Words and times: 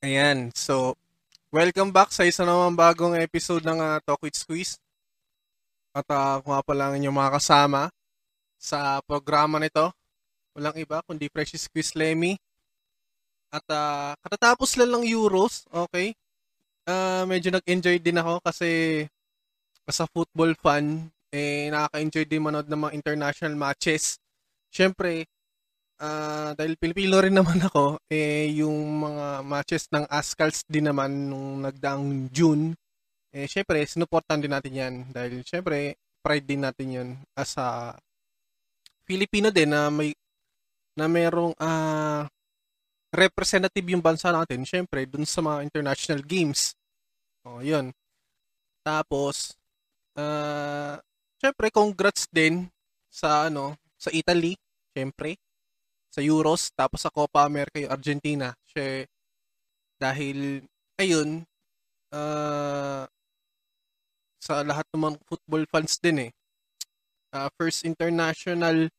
Ayan, 0.00 0.48
so 0.56 0.96
welcome 1.52 1.92
back 1.92 2.08
sa 2.08 2.24
isa 2.24 2.40
namang 2.40 2.72
bagong 2.72 3.20
episode 3.20 3.60
ng 3.68 3.76
uh, 3.84 4.00
Talk 4.00 4.24
with 4.24 4.32
Squeeze. 4.32 4.80
At 5.92 6.08
uh, 6.08 6.40
kung 6.40 6.56
nga 6.56 6.64
pala 6.64 6.96
inyong 6.96 7.12
mga 7.12 7.36
kasama 7.36 7.92
sa 8.56 9.04
programa 9.04 9.60
nito, 9.60 9.92
walang 10.56 10.72
iba 10.80 11.04
kundi 11.04 11.28
Precious 11.28 11.68
Squeeze 11.68 11.92
Lemmy. 12.00 12.40
At 13.52 13.60
uh, 13.68 14.16
katatapos 14.24 14.80
lang 14.80 14.88
ng 14.88 15.04
Euros, 15.04 15.68
okay? 15.68 16.16
Uh, 16.88 17.28
medyo 17.28 17.52
nag-enjoy 17.52 18.00
din 18.00 18.24
ako 18.24 18.40
kasi 18.40 19.04
as 19.84 20.00
a 20.00 20.08
football 20.08 20.56
fan, 20.64 21.12
eh, 21.28 21.68
nakaka-enjoy 21.68 22.24
din 22.24 22.40
manood 22.40 22.72
ng 22.72 22.88
mga 22.88 22.96
international 22.96 23.52
matches. 23.52 24.16
Siyempre, 24.72 25.28
uh, 26.00 26.50
dahil 26.56 26.74
Pilipino 26.80 27.20
rin 27.20 27.36
naman 27.36 27.60
ako, 27.68 28.00
eh, 28.08 28.48
yung 28.56 29.04
mga 29.04 29.44
matches 29.44 29.86
ng 29.92 30.08
Ascals 30.08 30.64
din 30.66 30.88
naman 30.88 31.28
nung 31.28 31.62
nagdaang 31.62 32.32
June, 32.32 32.74
eh, 33.30 33.46
syempre, 33.46 33.84
sinuportan 33.86 34.42
din 34.42 34.50
natin 34.50 34.74
yan. 34.74 34.94
Dahil, 35.12 35.46
syempre, 35.46 36.00
pride 36.24 36.46
din 36.48 36.64
natin 36.64 36.88
yan 36.90 37.08
as 37.38 37.54
a 37.56 37.94
Filipino 39.06 39.48
din 39.54 39.70
na 39.70 39.88
may 39.88 40.12
na 40.98 41.06
merong 41.06 41.54
uh, 41.56 42.26
representative 43.14 43.86
yung 43.94 44.02
bansa 44.02 44.34
natin, 44.34 44.66
syempre, 44.66 45.06
dun 45.06 45.24
sa 45.24 45.40
mga 45.40 45.62
international 45.64 46.20
games. 46.26 46.74
O, 47.46 47.58
oh, 47.58 47.60
yun. 47.62 47.94
Tapos, 48.82 49.54
uh, 50.18 50.98
syempre, 51.40 51.70
congrats 51.72 52.26
din 52.28 52.68
sa, 53.08 53.48
ano, 53.48 53.78
sa 53.96 54.10
Italy, 54.12 54.58
syempre 54.92 55.38
sa 56.10 56.20
Euros, 56.20 56.74
tapos 56.74 57.06
sa 57.06 57.14
Copa 57.14 57.46
America 57.46 57.78
yung 57.78 57.94
Argentina. 57.94 58.50
Siya, 58.66 59.06
dahil, 60.02 60.66
ayun, 60.98 61.46
uh, 62.10 63.06
sa 64.42 64.54
lahat 64.66 64.82
ng 64.90 65.00
mga 65.06 65.16
football 65.30 65.64
fans 65.70 65.94
din 66.02 66.28
eh. 66.28 66.30
Uh, 67.30 67.46
first 67.54 67.86
international, 67.86 68.90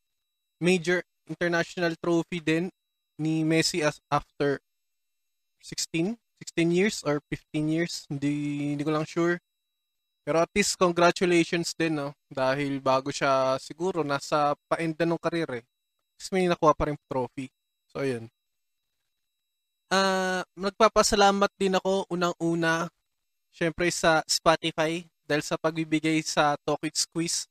major 0.64 1.04
international 1.28 2.00
trophy 2.00 2.40
din 2.40 2.72
ni 3.20 3.44
Messi 3.44 3.84
as 3.84 4.00
after 4.08 4.64
16, 5.60 6.16
16 6.16 6.72
years 6.72 7.04
or 7.04 7.20
15 7.28 7.68
years. 7.68 8.08
Hindi, 8.08 8.34
hindi 8.74 8.84
ko 8.88 8.96
lang 8.96 9.04
sure. 9.04 9.36
Pero 10.24 10.40
at 10.40 10.54
least 10.56 10.80
congratulations 10.80 11.76
din, 11.76 11.98
no? 11.98 12.16
Dahil 12.32 12.80
bago 12.80 13.12
siya 13.12 13.60
siguro 13.60 14.06
nasa 14.06 14.56
paenda 14.70 15.04
ng 15.04 15.20
karir 15.20 15.50
eh 15.60 15.71
may 16.30 16.46
nakuha 16.46 16.78
pa 16.78 16.92
rin 16.92 17.00
trophy. 17.10 17.50
So, 17.90 18.06
ayun. 18.06 18.30
Uh, 19.92 20.46
nagpapasalamat 20.56 21.52
din 21.60 21.76
ako 21.76 22.08
unang-una 22.08 22.88
syempre 23.52 23.92
sa 23.92 24.24
Spotify 24.24 25.04
dahil 25.28 25.44
sa 25.44 25.60
pagbibigay 25.60 26.24
sa 26.24 26.56
Talk 26.64 26.88
It 26.88 26.96
Squeeze 26.96 27.50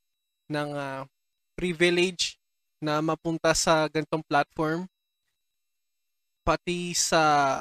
ng 0.48 0.72
uh, 0.72 1.04
privilege 1.52 2.40
na 2.80 3.04
mapunta 3.04 3.52
sa 3.52 3.84
ganitong 3.92 4.24
platform 4.24 4.88
pati 6.40 6.96
sa 6.96 7.60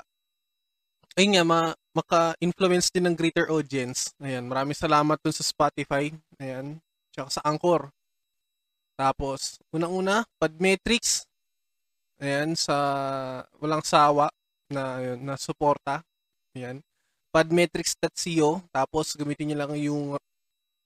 ayun 1.19 1.35
nga 1.35 1.43
ma, 1.43 1.61
maka-influence 1.91 2.87
din 2.95 3.11
ng 3.11 3.15
greater 3.19 3.51
audience. 3.51 4.15
Ayan, 4.23 4.47
maraming 4.47 4.77
salamat 4.77 5.19
dun 5.19 5.35
sa 5.35 5.43
Spotify. 5.43 6.07
Ayan, 6.39 6.79
tsaka 7.11 7.27
sa 7.27 7.41
Anchor. 7.43 7.91
Tapos, 8.99 9.55
unang-una, 9.71 10.27
Podmetrics. 10.35 11.23
Ayan, 12.19 12.51
sa 12.59 12.75
walang 13.63 13.79
sawa 13.79 14.27
na, 14.67 14.99
yun, 14.99 15.23
na 15.23 15.39
suporta. 15.39 16.03
Ayan. 16.51 16.83
Podmetrics.co. 17.31 18.59
Tapos, 18.75 19.15
gamitin 19.15 19.55
niyo 19.55 19.57
lang 19.63 19.71
yung 19.79 20.19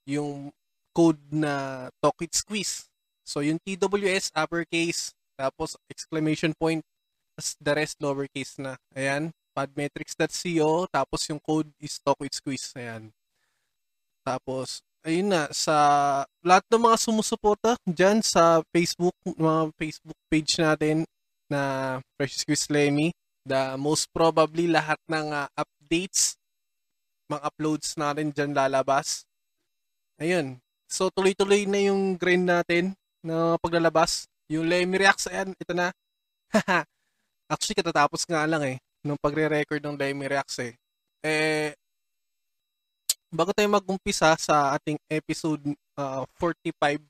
yung 0.06 0.54
code 0.94 1.18
na 1.34 1.90
Tokit 1.98 2.38
Squeeze. 2.38 2.86
So, 3.26 3.42
yung 3.42 3.58
TWS, 3.66 4.30
uppercase, 4.38 5.18
tapos 5.34 5.74
exclamation 5.90 6.54
point, 6.54 6.86
tapos 7.34 7.58
the 7.58 7.74
rest 7.74 7.98
lowercase 7.98 8.62
na. 8.62 8.78
Ayan, 8.94 9.34
podmetrics.co, 9.58 10.86
tapos 10.92 11.26
yung 11.34 11.42
code 11.42 11.72
is 11.82 11.98
Tokit 11.98 12.36
Squeeze. 12.36 12.78
Ayan. 12.78 13.10
Tapos, 14.22 14.86
ayun 15.04 15.28
na, 15.30 15.52
sa 15.52 15.76
lahat 16.42 16.64
ng 16.72 16.84
mga 16.88 16.98
sumusuporta 16.98 17.72
dyan 17.84 18.24
sa 18.24 18.64
Facebook, 18.72 19.16
mga 19.24 19.72
Facebook 19.76 20.20
page 20.32 20.58
natin 20.58 21.04
na 21.52 21.62
Precious 22.16 22.48
Quiz 22.48 22.66
Lemmy, 22.72 23.12
the 23.44 23.76
most 23.76 24.08
probably 24.16 24.72
lahat 24.72 24.98
ng 25.12 25.30
uh, 25.30 25.48
updates, 25.60 26.40
mga 27.28 27.44
uploads 27.44 28.00
natin 28.00 28.32
dyan 28.32 28.56
lalabas. 28.56 29.28
Ayun. 30.18 30.58
So, 30.88 31.12
tuloy-tuloy 31.12 31.68
na 31.68 31.80
yung 31.84 32.16
grind 32.16 32.48
natin 32.48 32.96
na 33.20 33.60
paglalabas. 33.60 34.30
Yung 34.48 34.68
Lemmy 34.68 35.02
Reacts, 35.02 35.28
ayan, 35.28 35.52
ito 35.58 35.74
na. 35.76 35.92
Actually, 37.52 37.78
katatapos 37.80 38.24
nga 38.30 38.46
lang 38.48 38.64
eh, 38.64 38.78
nung 39.04 39.20
pagre-record 39.20 39.84
ng 39.84 40.00
Lemmy 40.00 40.32
Reacts 40.32 40.58
eh. 40.64 40.74
Eh, 41.24 41.74
bago 43.34 43.50
tayo 43.50 43.66
mag-umpisa 43.66 44.38
sa 44.38 44.78
ating 44.78 45.02
episode 45.10 45.74
uh, 45.98 46.22
45, 46.38 47.02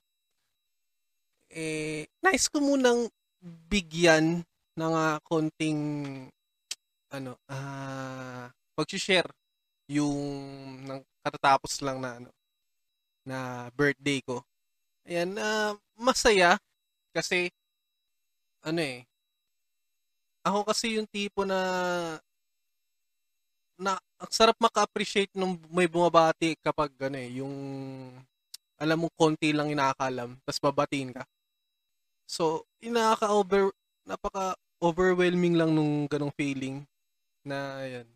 eh, 1.52 2.08
nice 2.24 2.48
ko 2.48 2.64
munang 2.64 3.12
bigyan 3.44 4.40
ng 4.80 4.94
uh, 4.96 5.20
konting 5.28 5.78
ano, 7.12 7.36
ah, 7.52 8.48
uh, 8.48 8.48
pag-share 8.74 9.30
yung 9.92 10.18
nang 10.88 11.04
katatapos 11.22 11.84
lang 11.84 12.00
na 12.02 12.18
ano 12.18 12.32
na 13.28 13.70
birthday 13.76 14.24
ko. 14.24 14.42
Ayan, 15.06 15.36
uh, 15.38 15.76
masaya 16.00 16.58
kasi 17.14 17.52
ano 18.64 18.80
eh 18.80 19.04
ako 20.44 20.60
kasi 20.72 21.00
yung 21.00 21.08
tipo 21.08 21.44
na 21.48 21.60
na 23.80 24.00
ang 24.24 24.32
sarap 24.32 24.56
maka-appreciate 24.56 25.36
nung 25.36 25.60
may 25.68 25.92
bumabati 25.92 26.56
kapag 26.64 26.96
ano 27.12 27.20
eh, 27.20 27.44
yung 27.44 27.56
alam 28.80 28.98
mo 29.04 29.12
konti 29.20 29.52
lang 29.52 29.68
inakalam, 29.68 30.40
tapos 30.48 30.60
babatiin 30.64 31.12
ka. 31.12 31.24
So, 32.24 32.64
inaka-over 32.80 33.76
napaka 34.08 34.56
overwhelming 34.80 35.56
lang 35.60 35.76
nung 35.76 36.08
ganong 36.08 36.32
feeling 36.36 36.84
na 37.44 37.84
yan. 37.84 38.08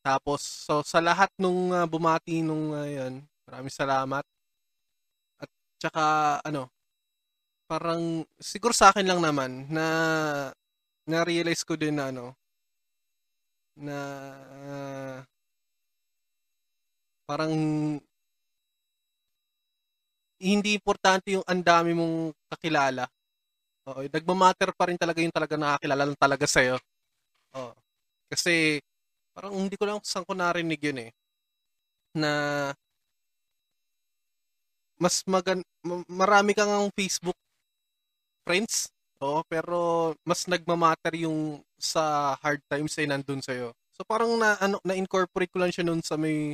Tapos, 0.00 0.40
so 0.40 0.80
sa 0.80 1.00
lahat 1.04 1.28
nung 1.36 1.72
uh, 1.72 1.84
bumati 1.84 2.40
nung 2.40 2.72
uh, 2.72 2.88
yan, 2.88 3.20
maraming 3.48 3.72
salamat. 3.72 4.24
At 5.40 5.50
saka 5.80 6.04
ano, 6.40 6.72
parang 7.68 8.24
siguro 8.40 8.72
sa 8.72 8.92
akin 8.92 9.04
lang 9.04 9.20
naman 9.20 9.68
na 9.68 9.86
na-realize 11.04 11.64
ko 11.66 11.76
din 11.76 12.00
na 12.00 12.08
ano, 12.14 12.32
na 13.76 13.98
uh, 14.66 15.18
parang 17.26 17.52
hindi 20.40 20.76
importante 20.76 21.32
yung 21.32 21.44
ang 21.48 21.62
dami 21.64 21.96
mong 21.96 22.32
kakilala. 22.52 23.08
Oo, 23.88 24.04
nagmamatter 24.06 24.70
pa 24.76 24.90
rin 24.90 24.98
talaga 25.00 25.18
yung 25.22 25.34
talaga 25.34 25.54
nakakilala 25.56 26.02
lang 26.06 26.18
talaga 26.18 26.46
sa'yo. 26.48 26.76
Oo. 27.56 27.74
Kasi 28.28 28.80
parang 29.34 29.54
hindi 29.56 29.76
ko 29.78 29.84
lang 29.88 30.00
saan 30.04 30.26
ko 30.26 30.34
narinig 30.36 30.80
yun 30.82 30.98
eh. 31.08 31.10
Na 32.16 32.32
mas 34.96 35.20
magan 35.28 35.60
marami 36.08 36.56
kang 36.56 36.72
ang 36.72 36.88
Facebook 36.96 37.36
friends 38.48 38.88
Oo, 39.22 39.40
pero 39.48 40.12
mas 40.28 40.44
nagmamatter 40.44 41.24
yung 41.24 41.64
sa 41.80 42.36
hard 42.44 42.60
times 42.68 42.92
ay 43.00 43.08
nandun 43.08 43.40
sa'yo. 43.40 43.72
So 43.96 44.04
parang 44.04 44.36
na 44.36 44.60
ano 44.60 44.76
na-incorporate 44.84 45.48
ko 45.48 45.56
lang 45.64 45.72
siya 45.72 45.88
noon 45.88 46.04
sa 46.04 46.20
may 46.20 46.52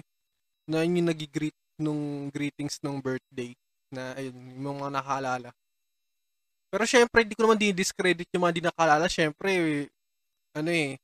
na 0.69 0.87
yung 0.87 1.09
nagigreet 1.11 1.56
nung 1.82 2.31
greetings 2.31 2.79
nung 2.85 3.03
birthday 3.03 3.55
na 3.93 4.14
ayun, 4.19 4.35
yung 4.59 4.79
mga 4.82 4.91
nakalala. 5.03 5.50
Pero 6.73 6.88
syempre, 6.88 7.20
hindi 7.20 7.37
ko 7.37 7.44
naman 7.44 7.61
di-discredit 7.61 8.32
yung 8.32 8.49
mga 8.49 8.55
di 8.56 8.62
nakalala. 8.64 9.05
Syempre, 9.05 9.50
ano 10.56 10.70
eh, 10.73 10.97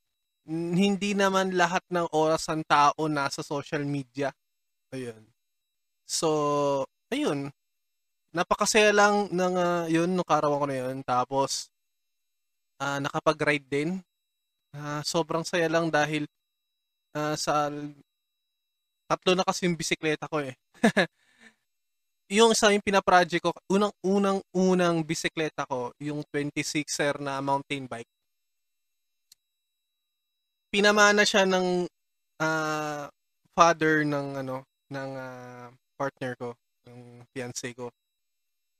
hindi 0.49 1.13
naman 1.13 1.53
lahat 1.53 1.85
ng 1.93 2.09
oras 2.13 2.49
ng 2.49 2.65
tao 2.65 3.05
nasa 3.09 3.41
social 3.45 3.85
media. 3.85 4.33
Ayun. 4.93 5.25
So, 6.07 6.29
ayun 7.13 7.51
napakasaya 8.35 8.91
lang 8.93 9.29
ng 9.31 9.53
uh, 9.57 9.85
yun, 9.89 10.09
nung 10.11 10.27
karawan 10.27 10.59
ko 10.61 10.67
na 10.69 10.77
yun. 10.77 10.97
Tapos, 11.05 11.69
uh, 12.81 12.99
nakapag-ride 13.01 13.67
din. 13.67 13.89
Uh, 14.73 15.01
sobrang 15.01 15.41
saya 15.41 15.65
lang 15.65 15.89
dahil 15.89 16.29
uh, 17.17 17.33
sa 17.33 17.73
tatlo 19.09 19.33
na 19.33 19.41
kasi 19.45 19.65
yung 19.65 19.77
bisikleta 19.77 20.29
ko 20.29 20.45
eh. 20.45 20.53
yung 22.37 22.53
sa 22.53 22.69
yung 22.69 22.85
pinaproject 22.85 23.41
ko, 23.41 23.51
unang 23.73 23.93
unang 24.05 24.39
unang 24.53 25.01
bisikleta 25.01 25.65
ko, 25.65 25.89
yung 25.97 26.21
26er 26.29 27.17
na 27.17 27.41
mountain 27.41 27.89
bike. 27.89 28.09
pinamana 30.69 31.25
siya 31.25 31.43
ng 31.49 31.89
uh, 32.39 33.05
father 33.57 34.05
ng 34.05 34.27
ano 34.45 34.63
ng 34.89 35.11
uh, 35.17 35.67
partner 35.97 36.33
ko, 36.37 36.49
ng 36.87 37.25
fiance 37.33 37.69
ko. 37.73 37.89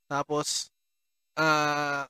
Tapos 0.09 0.73
uh, 1.37 2.03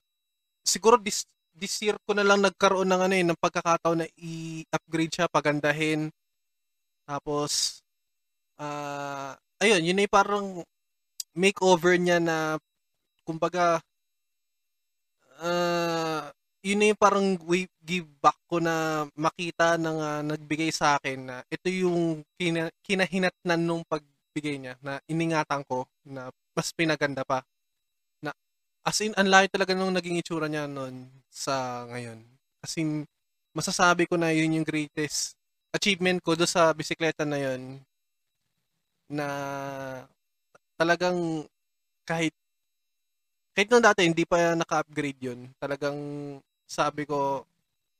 siguro 0.64 0.96
this 0.96 1.28
this 1.52 1.76
year 1.84 2.00
ko 2.08 2.16
na 2.16 2.24
lang 2.24 2.40
nagkaroon 2.40 2.88
ng 2.88 3.02
ano 3.04 3.14
eh, 3.14 3.24
ng 3.26 3.36
pagkakataon 3.36 4.00
na 4.00 4.08
i-upgrade 4.16 5.12
siya, 5.12 5.28
pagandahin. 5.28 6.08
Tapos 7.04 7.84
uh, 8.56 9.36
ayun, 9.60 9.84
yun 9.84 10.00
ay 10.00 10.08
parang 10.08 10.64
makeover 11.36 12.00
niya 12.00 12.16
na 12.16 12.56
kumbaga 13.28 13.84
uh, 15.44 16.32
yun 16.60 16.92
yung 16.92 17.00
parang 17.00 17.40
give 17.80 18.08
back 18.20 18.36
ko 18.44 18.60
na 18.60 19.08
makita 19.16 19.80
ng 19.80 19.98
uh, 20.00 20.20
nagbigay 20.24 20.68
sa 20.68 21.00
akin 21.00 21.18
na 21.24 21.36
ito 21.48 21.68
yung 21.72 22.20
kina, 22.36 22.68
kinahinatnan 22.84 23.60
nung 23.60 23.82
pagbigay 23.88 24.60
niya 24.60 24.74
na 24.84 25.00
iningatan 25.08 25.64
ko 25.64 25.88
na 26.04 26.28
mas 26.52 26.68
pinaganda 26.76 27.24
pa. 27.24 27.40
As 28.80 28.96
in 29.04 29.12
ang 29.16 29.28
layo 29.28 29.46
talaga 29.52 29.76
nung 29.76 29.92
naging 29.92 30.20
itsura 30.20 30.48
niya 30.48 30.64
noon 30.64 31.08
sa 31.28 31.84
ngayon. 31.92 32.24
As 32.64 32.72
in 32.80 33.04
masasabi 33.52 34.08
ko 34.08 34.16
na 34.16 34.32
yun 34.32 34.56
yung 34.56 34.66
greatest 34.66 35.36
achievement 35.74 36.22
ko 36.24 36.34
do 36.34 36.48
sa 36.48 36.72
bisikleta 36.72 37.28
na 37.28 37.38
yun 37.38 37.78
na 39.10 39.26
talagang 40.78 41.44
kahit 42.08 42.32
kahit 43.52 43.68
nung 43.68 43.84
dati 43.84 44.06
hindi 44.06 44.24
pa 44.24 44.54
naka-upgrade 44.56 45.20
yun, 45.20 45.50
talagang 45.58 45.98
sabi 46.70 47.04
ko, 47.04 47.44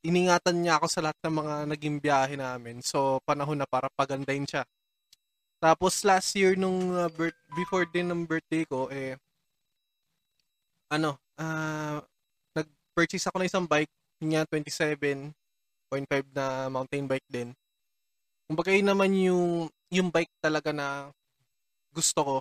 iningatan 0.06 0.62
niya 0.62 0.78
ako 0.78 0.86
sa 0.88 1.02
lahat 1.04 1.18
ng 1.26 1.34
mga 1.36 1.54
naging 1.74 1.96
biyahe 2.00 2.34
namin. 2.38 2.80
So, 2.80 3.18
panahon 3.26 3.58
na 3.58 3.68
para 3.68 3.90
pagandahin 3.92 4.46
siya. 4.46 4.62
Tapos 5.60 6.00
last 6.08 6.32
year 6.38 6.56
nung 6.56 6.96
uh, 6.96 7.10
birth, 7.12 7.36
before 7.52 7.84
din 7.84 8.08
ng 8.08 8.24
birthday 8.24 8.64
ko 8.64 8.88
eh 8.88 9.20
ano, 10.90 11.16
uh, 11.38 12.02
nag-purchase 12.52 13.30
ako 13.30 13.40
ng 13.40 13.48
isang 13.48 13.66
bike, 13.70 13.92
niya 14.20 14.44
27.5 14.50 15.32
na 16.34 16.68
mountain 16.68 17.06
bike 17.06 17.28
din. 17.30 17.54
Kumbaga 18.50 18.74
yun 18.74 18.90
naman 18.90 19.14
yung 19.14 19.70
yung 19.94 20.10
bike 20.10 20.34
talaga 20.42 20.74
na 20.74 21.10
gusto 21.94 22.20
ko 22.22 22.36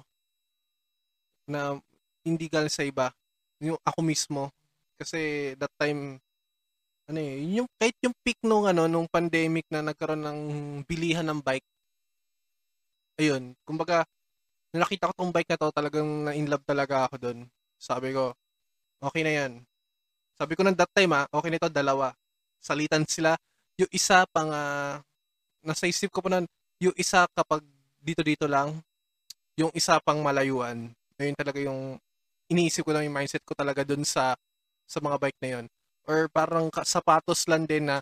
na 1.49 1.77
hindi 2.25 2.45
galing 2.49 2.73
sa 2.73 2.85
iba. 2.85 3.13
Yung 3.61 3.77
ako 3.85 3.99
mismo 4.01 4.43
kasi 4.99 5.53
that 5.55 5.71
time 5.79 6.19
ano 7.09 7.19
eh, 7.21 7.41
yung 7.57 7.65
kahit 7.81 7.97
yung 8.05 8.13
peak 8.21 8.37
nung 8.45 8.69
ano 8.69 8.85
nung 8.85 9.09
pandemic 9.09 9.65
na 9.73 9.81
nagkaroon 9.81 10.21
ng 10.21 10.39
bilihan 10.85 11.25
ng 11.25 11.41
bike. 11.41 11.65
Ayun, 13.19 13.57
kumbaga 13.67 14.05
nakita 14.73 15.09
ko 15.09 15.13
tong 15.17 15.33
bike 15.33 15.49
na 15.49 15.59
to, 15.59 15.69
talagang 15.73 16.09
na-in 16.29 16.47
love 16.49 16.63
talaga 16.65 17.09
ako 17.09 17.15
doon. 17.17 17.39
Sabi 17.79 18.11
ko, 18.11 18.35
okay 18.99 19.23
na 19.23 19.31
'yan. 19.33 19.51
Sabi 20.35 20.53
ko 20.55 20.61
nang 20.63 20.75
that 20.75 20.91
time 20.91 21.15
ah, 21.15 21.25
okay 21.31 21.49
na 21.51 21.59
ito 21.59 21.71
dalawa. 21.71 22.11
Salitan 22.59 23.07
sila. 23.07 23.35
Yung 23.79 23.91
isa 23.95 24.27
pang 24.29 24.51
uh, 24.51 24.99
nasa 25.63 25.87
isip 25.87 26.11
ko 26.11 26.19
pa 26.19 26.29
nun, 26.31 26.45
yung 26.83 26.95
isa 26.99 27.23
kapag 27.31 27.63
dito-dito 27.99 28.47
lang, 28.47 28.79
yung 29.55 29.71
isa 29.75 29.99
pang 30.03 30.19
malayuan. 30.19 30.91
Ayun 31.19 31.35
talaga 31.35 31.59
yung 31.59 31.99
iniisip 32.51 32.83
ko 32.83 32.91
lang 32.91 33.05
yung 33.07 33.15
mindset 33.15 33.43
ko 33.45 33.53
talaga 33.53 33.85
doon 33.85 34.03
sa 34.03 34.33
sa 34.89 34.97
mga 34.97 35.21
bike 35.21 35.39
na 35.39 35.49
yon 35.59 35.65
or 36.09 36.25
parang 36.33 36.73
sapatos 36.81 37.45
lang 37.45 37.69
din 37.69 37.85
na 37.85 38.01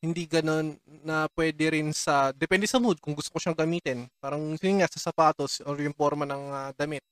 hindi 0.00 0.24
ganun 0.24 0.78
na 1.02 1.26
pwede 1.34 1.74
rin 1.74 1.90
sa 1.90 2.30
depende 2.30 2.64
sa 2.70 2.78
mood 2.78 3.02
kung 3.02 3.12
gusto 3.12 3.34
ko 3.34 3.42
siyang 3.42 3.58
gamitin 3.58 4.06
parang 4.22 4.54
yun 4.54 4.80
nga 4.80 4.88
sa 4.88 5.10
sapatos 5.10 5.58
or 5.66 5.74
yung 5.82 5.92
forma 5.92 6.22
ng 6.24 6.44
uh, 6.48 6.70
damit 6.78 7.02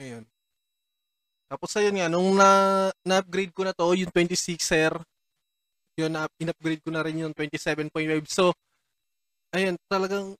ayun. 0.00 0.24
Tapos 1.46 1.70
ayun 1.78 1.94
nga 1.94 2.10
nung 2.10 2.34
na, 2.34 2.48
na-upgrade 3.06 3.54
ko 3.54 3.62
na 3.62 3.74
to 3.74 3.86
yung 3.94 4.10
26er 4.10 4.98
yun 5.96 6.12
na 6.12 6.28
in-upgrade 6.36 6.84
ko 6.84 6.92
na 6.92 7.00
rin 7.00 7.24
yung 7.24 7.32
27.5 7.32 8.28
so 8.28 8.52
ayun 9.56 9.80
talagang 9.88 10.36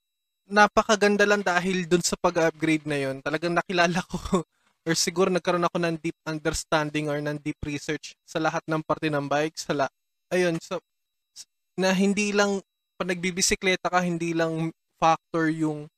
napakaganda 0.47 1.27
lang 1.27 1.43
dahil 1.43 1.83
dun 1.85 2.01
sa 2.01 2.15
pag-upgrade 2.15 2.87
na 2.87 2.97
yun. 2.97 3.19
Talagang 3.19 3.51
nakilala 3.51 3.99
ko 4.07 4.17
or 4.87 4.93
siguro 4.95 5.27
nagkaroon 5.27 5.67
ako 5.67 5.77
ng 5.83 5.95
deep 5.99 6.15
understanding 6.23 7.11
or 7.11 7.19
ng 7.19 7.35
deep 7.43 7.59
research 7.67 8.15
sa 8.23 8.39
lahat 8.39 8.63
ng 8.63 8.79
parte 8.87 9.11
ng 9.11 9.27
bike, 9.27 9.59
sa 9.59 9.75
la- 9.75 9.93
ayun, 10.31 10.55
so, 10.63 10.79
na 11.75 11.91
hindi 11.91 12.31
lang, 12.31 12.63
pag 12.95 13.11
nagbibisikleta 13.11 13.91
ka, 13.91 13.99
hindi 13.99 14.31
lang 14.31 14.71
factor 14.95 15.51
yung 15.51 15.91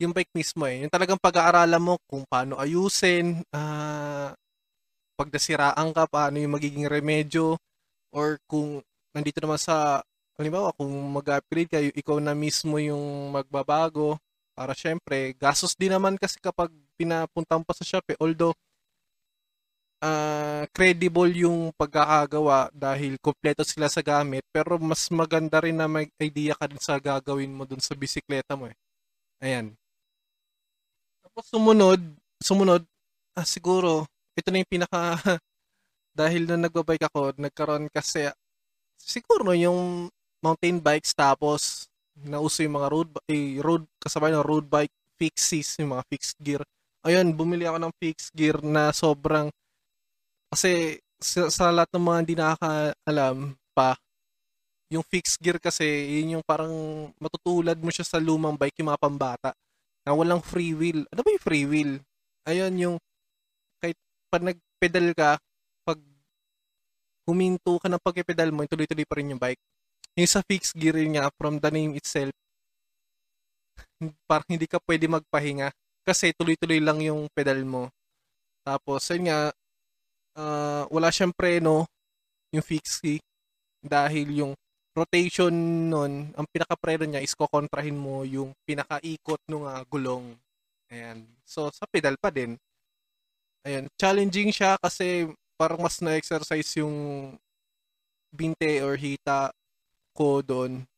yung 0.00 0.12
bike 0.12 0.32
mismo 0.36 0.68
eh. 0.68 0.84
Yung 0.84 0.92
talagang 0.92 1.20
pag-aaralan 1.20 1.80
mo 1.80 1.94
kung 2.08 2.24
paano 2.28 2.60
ayusin, 2.60 3.40
uh, 3.52 4.30
pag 5.16 5.28
nasiraan 5.32 5.92
ka, 5.96 6.04
paano 6.08 6.36
yung 6.36 6.54
magiging 6.56 6.84
remedyo, 6.88 7.56
or 8.12 8.36
kung 8.48 8.84
nandito 9.16 9.40
naman 9.40 9.56
sa, 9.60 10.04
halimbawa, 10.36 10.72
kung 10.76 10.92
mag-upgrade 11.12 11.70
ka, 11.72 11.80
ikaw 11.80 12.20
na 12.20 12.36
mismo 12.36 12.76
yung 12.76 13.32
magbabago, 13.32 14.20
para 14.56 14.72
syempre, 14.72 15.36
gastos 15.36 15.76
din 15.76 15.92
naman 15.92 16.16
kasi 16.16 16.40
kapag 16.40 16.72
pinapunta 16.96 17.60
pa 17.60 17.72
sa 17.76 17.84
Shopee, 17.84 18.16
although 18.20 18.56
uh, 20.00 20.64
credible 20.72 21.28
yung 21.32 21.72
pagkakagawa 21.76 22.72
dahil 22.72 23.16
kompleto 23.20 23.64
sila 23.64 23.88
sa 23.92 24.00
gamit, 24.04 24.44
pero 24.52 24.76
mas 24.80 25.08
maganda 25.12 25.60
rin 25.60 25.76
na 25.76 25.88
may 25.88 26.08
idea 26.20 26.56
ka 26.56 26.68
din 26.68 26.80
sa 26.80 26.96
gagawin 27.00 27.52
mo 27.52 27.64
dun 27.68 27.80
sa 27.80 27.92
bisikleta 27.96 28.56
mo 28.56 28.68
eh. 28.68 28.76
Ayan. 29.44 29.76
Tapos 31.36 31.52
sumunod, 31.52 32.00
sumunod, 32.40 32.82
ah, 33.36 33.44
siguro, 33.44 34.08
ito 34.32 34.48
na 34.48 34.64
yung 34.64 34.72
pinaka, 34.72 35.20
dahil 36.16 36.48
na 36.48 36.56
nagbabike 36.56 37.12
ako, 37.12 37.36
nagkaroon 37.36 37.92
kasi, 37.92 38.32
siguro 38.96 39.52
yung 39.52 40.08
mountain 40.40 40.80
bikes 40.80 41.12
tapos 41.12 41.92
nauso 42.24 42.64
yung 42.64 42.80
mga 42.80 42.88
road 42.88 43.08
eh, 43.28 43.60
road 43.60 43.84
kasabay 44.00 44.32
ng 44.32 44.48
road 44.48 44.64
bike 44.64 44.96
fixies, 45.20 45.76
yung 45.76 45.92
mga 45.92 46.08
fixed 46.08 46.40
gear. 46.40 46.64
Ayun, 47.04 47.36
bumili 47.36 47.68
ako 47.68 47.84
ng 47.84 47.92
fixed 48.00 48.32
gear 48.32 48.56
na 48.64 48.88
sobrang 48.96 49.52
kasi 50.48 50.96
sa, 51.20 51.52
sa 51.52 51.68
lahat 51.68 51.92
ng 51.92 52.04
mga 52.08 52.18
hindi 52.24 52.34
nakakaalam 52.40 53.36
pa, 53.76 53.92
yung 54.88 55.04
fixed 55.04 55.36
gear 55.44 55.60
kasi, 55.60 55.84
yun 55.84 56.40
yung 56.40 56.44
parang 56.48 56.72
matutulad 57.20 57.76
mo 57.76 57.92
siya 57.92 58.08
sa 58.08 58.16
lumang 58.16 58.56
bike, 58.56 58.80
yung 58.80 58.88
mga 58.88 59.02
pambata, 59.04 59.52
na 60.06 60.14
walang 60.14 60.38
free 60.38 60.72
wheel. 60.72 61.02
Ano 61.10 61.20
ba 61.26 61.34
yung 61.34 61.42
free 61.42 61.66
wheel? 61.66 61.92
Ayun, 62.46 62.74
yung 62.78 62.96
kahit 63.82 63.98
pag 64.30 64.46
nagpedal 64.46 65.10
ka, 65.18 65.30
pag 65.82 65.98
huminto 67.26 67.82
ka 67.82 67.90
ng 67.90 67.98
pagpedal 67.98 68.54
mo, 68.54 68.62
tuloy-tuloy 68.70 69.02
pa 69.02 69.18
rin 69.18 69.34
yung 69.34 69.42
bike. 69.42 69.58
Yung 70.14 70.30
sa 70.30 70.46
fixed 70.46 70.78
gear 70.78 70.94
niya, 70.94 71.26
from 71.34 71.58
the 71.58 71.70
name 71.74 71.98
itself, 71.98 72.30
parang 74.30 74.46
hindi 74.46 74.70
ka 74.70 74.78
pwede 74.86 75.10
magpahinga 75.10 75.74
kasi 76.06 76.30
tuloy-tuloy 76.38 76.78
lang 76.78 77.02
yung 77.02 77.26
pedal 77.34 77.66
mo. 77.66 77.90
Tapos, 78.62 79.02
yun 79.10 79.26
nga, 79.26 79.50
uh, 80.38 80.86
wala 80.86 81.10
siyang 81.10 81.34
preno, 81.34 81.86
yung 82.54 82.62
fixed 82.62 83.02
key, 83.02 83.18
dahil 83.82 84.30
yung 84.30 84.52
rotation 84.96 85.52
nun, 85.92 86.32
ang 86.32 86.46
pinaka-preno 86.48 87.04
niya 87.04 87.20
is 87.20 87.36
kokontrahin 87.36 87.94
mo 88.00 88.24
yung 88.24 88.56
pinaka-ikot 88.64 89.44
ng 89.44 89.68
uh, 89.68 89.84
gulong. 89.92 90.32
Ayan. 90.88 91.28
So, 91.44 91.68
sa 91.68 91.84
pedal 91.84 92.16
pa 92.16 92.32
din. 92.32 92.56
Ayan. 93.68 93.92
Challenging 94.00 94.48
siya 94.56 94.80
kasi 94.80 95.28
parang 95.60 95.84
mas 95.84 96.00
na-exercise 96.00 96.80
yung 96.80 96.96
binte 98.32 98.80
or 98.80 98.96
hita 98.96 99.52
ko 100.16 100.40
doon. 100.40 100.88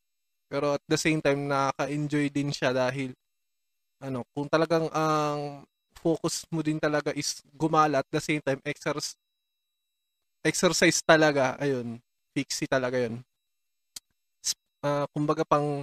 Pero 0.46 0.78
at 0.78 0.84
the 0.86 0.96
same 0.96 1.18
time, 1.18 1.50
nakaka-enjoy 1.50 2.30
din 2.30 2.54
siya 2.54 2.70
dahil 2.70 3.12
ano, 3.98 4.22
kung 4.30 4.46
talagang 4.46 4.86
ang 4.94 5.66
focus 5.98 6.46
mo 6.54 6.62
din 6.62 6.78
talaga 6.78 7.10
is 7.10 7.42
gumala 7.50 8.06
at 8.06 8.08
the 8.14 8.22
same 8.22 8.38
time 8.38 8.62
exercise 8.62 9.18
exercise 10.46 11.02
talaga, 11.02 11.58
ayun, 11.58 11.98
fixie 12.32 12.70
talaga 12.70 12.96
yun. 12.96 13.20
Uh, 14.78 15.04
kumbaga 15.10 15.42
pang 15.42 15.82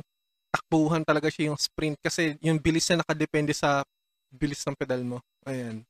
takbuhan 0.56 1.04
talaga 1.04 1.28
siya 1.28 1.52
yung 1.52 1.60
sprint 1.60 2.00
kasi 2.00 2.40
yung 2.40 2.56
bilis 2.56 2.88
niya 2.88 3.04
nakadepende 3.04 3.52
sa 3.52 3.84
bilis 4.32 4.64
ng 4.64 4.78
pedal 4.80 5.04
mo. 5.04 5.18
Ayan. 5.44 5.84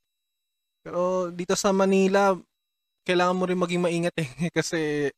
Pero 0.81 1.29
dito 1.29 1.53
sa 1.53 1.69
Manila, 1.69 2.33
kailangan 3.05 3.37
mo 3.37 3.45
rin 3.45 3.61
maging 3.61 3.81
maingat 3.81 4.15
eh 4.17 4.29
kasi 4.57 5.13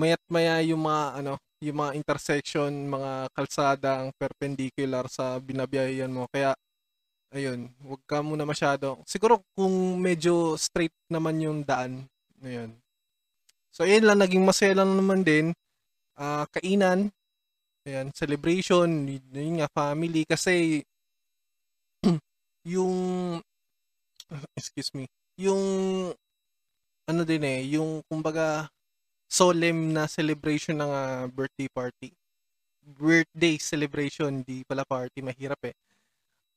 mayat 0.00 0.20
maya 0.32 0.64
yung 0.64 0.80
mga 0.80 1.20
ano, 1.20 1.34
yung 1.60 1.78
mga 1.82 1.92
intersection, 1.98 2.70
mga 2.70 3.28
kalsada 3.34 3.90
ang 4.00 4.10
perpendicular 4.16 5.04
sa 5.10 5.36
binabiyayan 5.42 6.08
mo. 6.08 6.24
Kaya 6.30 6.54
ayun, 7.34 7.68
wag 7.84 8.02
ka 8.08 8.24
muna 8.24 8.48
masyado. 8.48 9.02
Siguro 9.04 9.44
kung 9.52 9.98
medyo 10.00 10.56
straight 10.56 10.94
naman 11.12 11.42
yung 11.42 11.60
daan, 11.66 12.08
ayun. 12.40 12.72
So, 13.68 13.84
ayun 13.84 14.08
lang, 14.08 14.18
naging 14.24 14.42
masaya 14.42 14.74
lang 14.74 14.96
naman 14.96 15.22
din. 15.22 15.52
Uh, 16.18 16.42
kainan, 16.50 17.14
ayan, 17.86 18.10
celebration, 18.10 19.06
yun 19.30 19.62
nga, 19.62 19.70
family. 19.70 20.26
Kasi, 20.26 20.82
yung, 22.74 22.94
excuse 24.58 24.90
me, 24.98 25.06
yung, 25.38 25.62
ano 27.06 27.22
din 27.22 27.42
eh, 27.46 27.78
yung, 27.78 28.02
kumbaga, 28.10 28.66
solemn 29.30 29.94
na 29.94 30.10
celebration 30.10 30.82
ng 30.82 30.90
uh, 30.90 31.24
birthday 31.30 31.70
party. 31.70 32.10
Birthday 32.82 33.60
celebration, 33.62 34.42
di 34.42 34.66
pala 34.66 34.82
party, 34.82 35.22
mahirap 35.22 35.60
eh. 35.70 35.76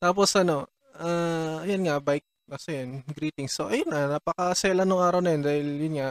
Tapos 0.02 0.34
ano, 0.34 0.66
uh, 0.98 1.62
ayun 1.62 1.86
nga, 1.86 2.02
bike, 2.02 2.26
kasi 2.50 2.82
yun, 2.82 3.06
greetings. 3.14 3.54
So, 3.54 3.70
ayun 3.70 3.94
na, 3.94 4.18
napakasela 4.18 4.90
nung 4.90 5.06
araw 5.06 5.22
na 5.22 5.38
yun 5.38 5.44
dahil 5.46 5.68
yun 5.78 5.96
nga, 6.02 6.10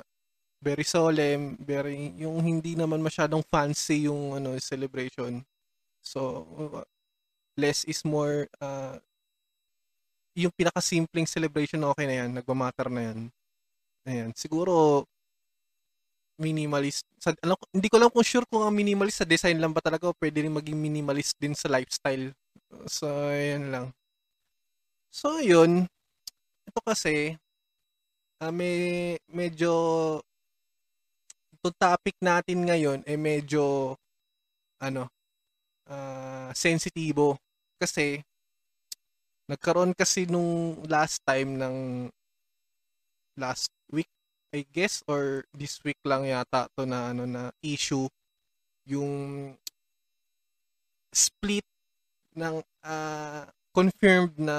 very 0.61 0.85
solemn, 0.85 1.57
very, 1.57 2.13
yung 2.21 2.45
hindi 2.45 2.77
naman 2.77 3.01
masyadong 3.01 3.41
fancy 3.49 4.07
yung 4.07 4.37
ano, 4.37 4.61
celebration. 4.61 5.41
So, 6.05 6.47
less 7.57 7.85
is 7.89 8.05
more, 8.05 8.49
uh, 8.61 9.01
yung 10.37 10.53
pinaka-simpleng 10.55 11.27
celebration, 11.27 11.81
okay 11.89 12.07
na 12.07 12.17
yan, 12.25 12.31
nagmamatter 12.37 12.93
na 12.93 13.03
yan. 13.13 13.19
Ayan, 14.05 14.31
siguro, 14.37 15.05
minimalist. 16.41 17.05
Sa, 17.21 17.37
alam, 17.45 17.57
hindi 17.69 17.89
ko 17.93 18.01
lang 18.01 18.09
kung 18.09 18.25
sure 18.25 18.49
kung 18.49 18.65
ang 18.65 18.73
minimalist 18.73 19.21
sa 19.21 19.29
design 19.29 19.61
lang 19.61 19.77
ba 19.77 19.85
talaga 19.85 20.09
o 20.09 20.17
pwede 20.17 20.49
rin 20.49 20.57
maging 20.57 20.77
minimalist 20.77 21.37
din 21.37 21.53
sa 21.53 21.69
lifestyle. 21.69 22.33
So, 22.89 23.09
ayan 23.29 23.69
lang. 23.69 23.87
So, 25.13 25.43
yun. 25.45 25.85
Ito 26.65 26.81
kasi, 26.81 27.37
uh, 28.41 28.53
may, 28.55 29.21
medyo, 29.29 29.69
itong 31.61 31.77
topic 31.77 32.17
natin 32.25 32.65
ngayon 32.65 33.05
ay 33.05 33.15
eh 33.15 33.21
medyo, 33.21 33.95
ano, 34.81 35.13
uh, 35.93 36.49
sensitibo. 36.57 37.37
Kasi, 37.77 38.25
nagkaroon 39.51 39.93
kasi 39.93 40.25
nung 40.25 40.81
last 40.89 41.21
time 41.27 41.59
ng 41.59 41.77
last 43.35 43.69
week 43.91 44.07
I 44.55 44.63
guess 44.71 45.03
or 45.11 45.43
this 45.51 45.83
week 45.83 45.99
lang 46.07 46.27
yata 46.27 46.71
to 46.79 46.87
na 46.87 47.11
ano 47.11 47.27
na 47.27 47.51
issue 47.63 48.07
yung 48.87 49.55
split 51.11 51.67
ng 52.39 52.63
uh, 52.87 53.45
confirmed 53.75 54.35
na 54.39 54.59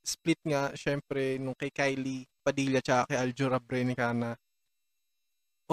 split 0.00 0.40
nga 0.44 0.72
syempre 0.76 1.36
nung 1.36 1.56
kay 1.56 1.68
Kylie 1.68 2.24
Padilla 2.40 2.80
tsaka 2.80 3.12
kay 3.12 3.18
Aljura 3.20 3.60
Brenicana. 3.60 4.36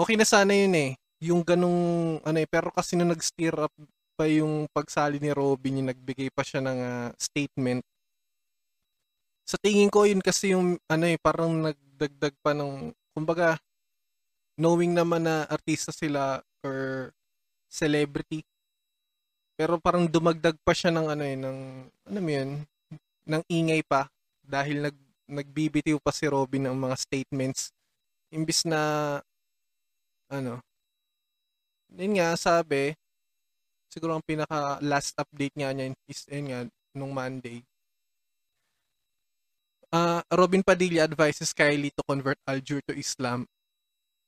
Okay 0.00 0.16
na 0.16 0.24
sana 0.24 0.56
yun 0.56 0.72
eh. 0.72 0.96
Yung 1.20 1.44
ganung 1.44 2.16
ano 2.24 2.38
eh 2.40 2.48
pero 2.48 2.72
kasi 2.72 2.96
nung 2.96 3.12
nag-stir 3.12 3.52
up 3.52 3.74
pa 4.16 4.24
yung 4.24 4.64
pagsali 4.72 5.20
ni 5.20 5.28
Robin 5.28 5.76
yung 5.76 5.92
nagbigay 5.92 6.32
pa 6.32 6.40
siya 6.40 6.64
ng 6.64 6.78
uh, 6.80 7.08
statement. 7.20 7.84
Sa 9.44 9.60
tingin 9.60 9.92
ko 9.92 10.08
yun 10.08 10.24
kasi 10.24 10.56
yung 10.56 10.80
ano 10.88 11.04
eh 11.04 11.20
parang 11.20 11.52
nagdagdag 11.52 12.32
pa 12.40 12.56
ng 12.56 12.96
kumbaga, 13.12 13.60
knowing 14.56 14.96
naman 14.96 15.28
na 15.28 15.44
artista 15.52 15.92
sila 15.92 16.40
or 16.64 17.12
celebrity, 17.68 18.40
pero 19.60 19.76
parang 19.76 20.08
dumagdag 20.08 20.56
pa 20.64 20.72
siya 20.72 20.88
ng 20.96 21.06
ano 21.12 21.24
eh, 21.28 21.36
ng, 21.36 21.58
ano 22.08 22.18
yun, 22.24 22.50
ng 23.28 23.42
ingay 23.52 23.84
pa 23.84 24.08
dahil 24.40 24.88
nag, 24.88 24.96
nagbibitiw 25.28 26.00
pa 26.00 26.08
si 26.08 26.24
Robin 26.24 26.72
ng 26.72 26.76
mga 26.76 26.96
statements. 26.96 27.68
Imbis 28.32 28.64
na, 28.64 28.80
ano, 30.30 30.62
yun 31.90 32.14
nga, 32.16 32.38
sabi, 32.38 32.94
siguro 33.90 34.14
ang 34.14 34.24
pinaka 34.24 34.78
last 34.80 35.18
update 35.18 35.54
nga 35.58 35.74
niya 35.74 35.90
is, 36.06 36.22
yun 36.30 36.46
nga, 36.48 36.60
nung 36.94 37.10
Monday, 37.10 37.66
Uh, 39.90 40.22
Robin 40.30 40.62
Padilla 40.62 41.02
advises 41.02 41.50
Kylie 41.50 41.90
to 41.90 42.06
convert 42.06 42.38
Aljur 42.46 42.78
to 42.86 42.94
Islam 42.94 43.42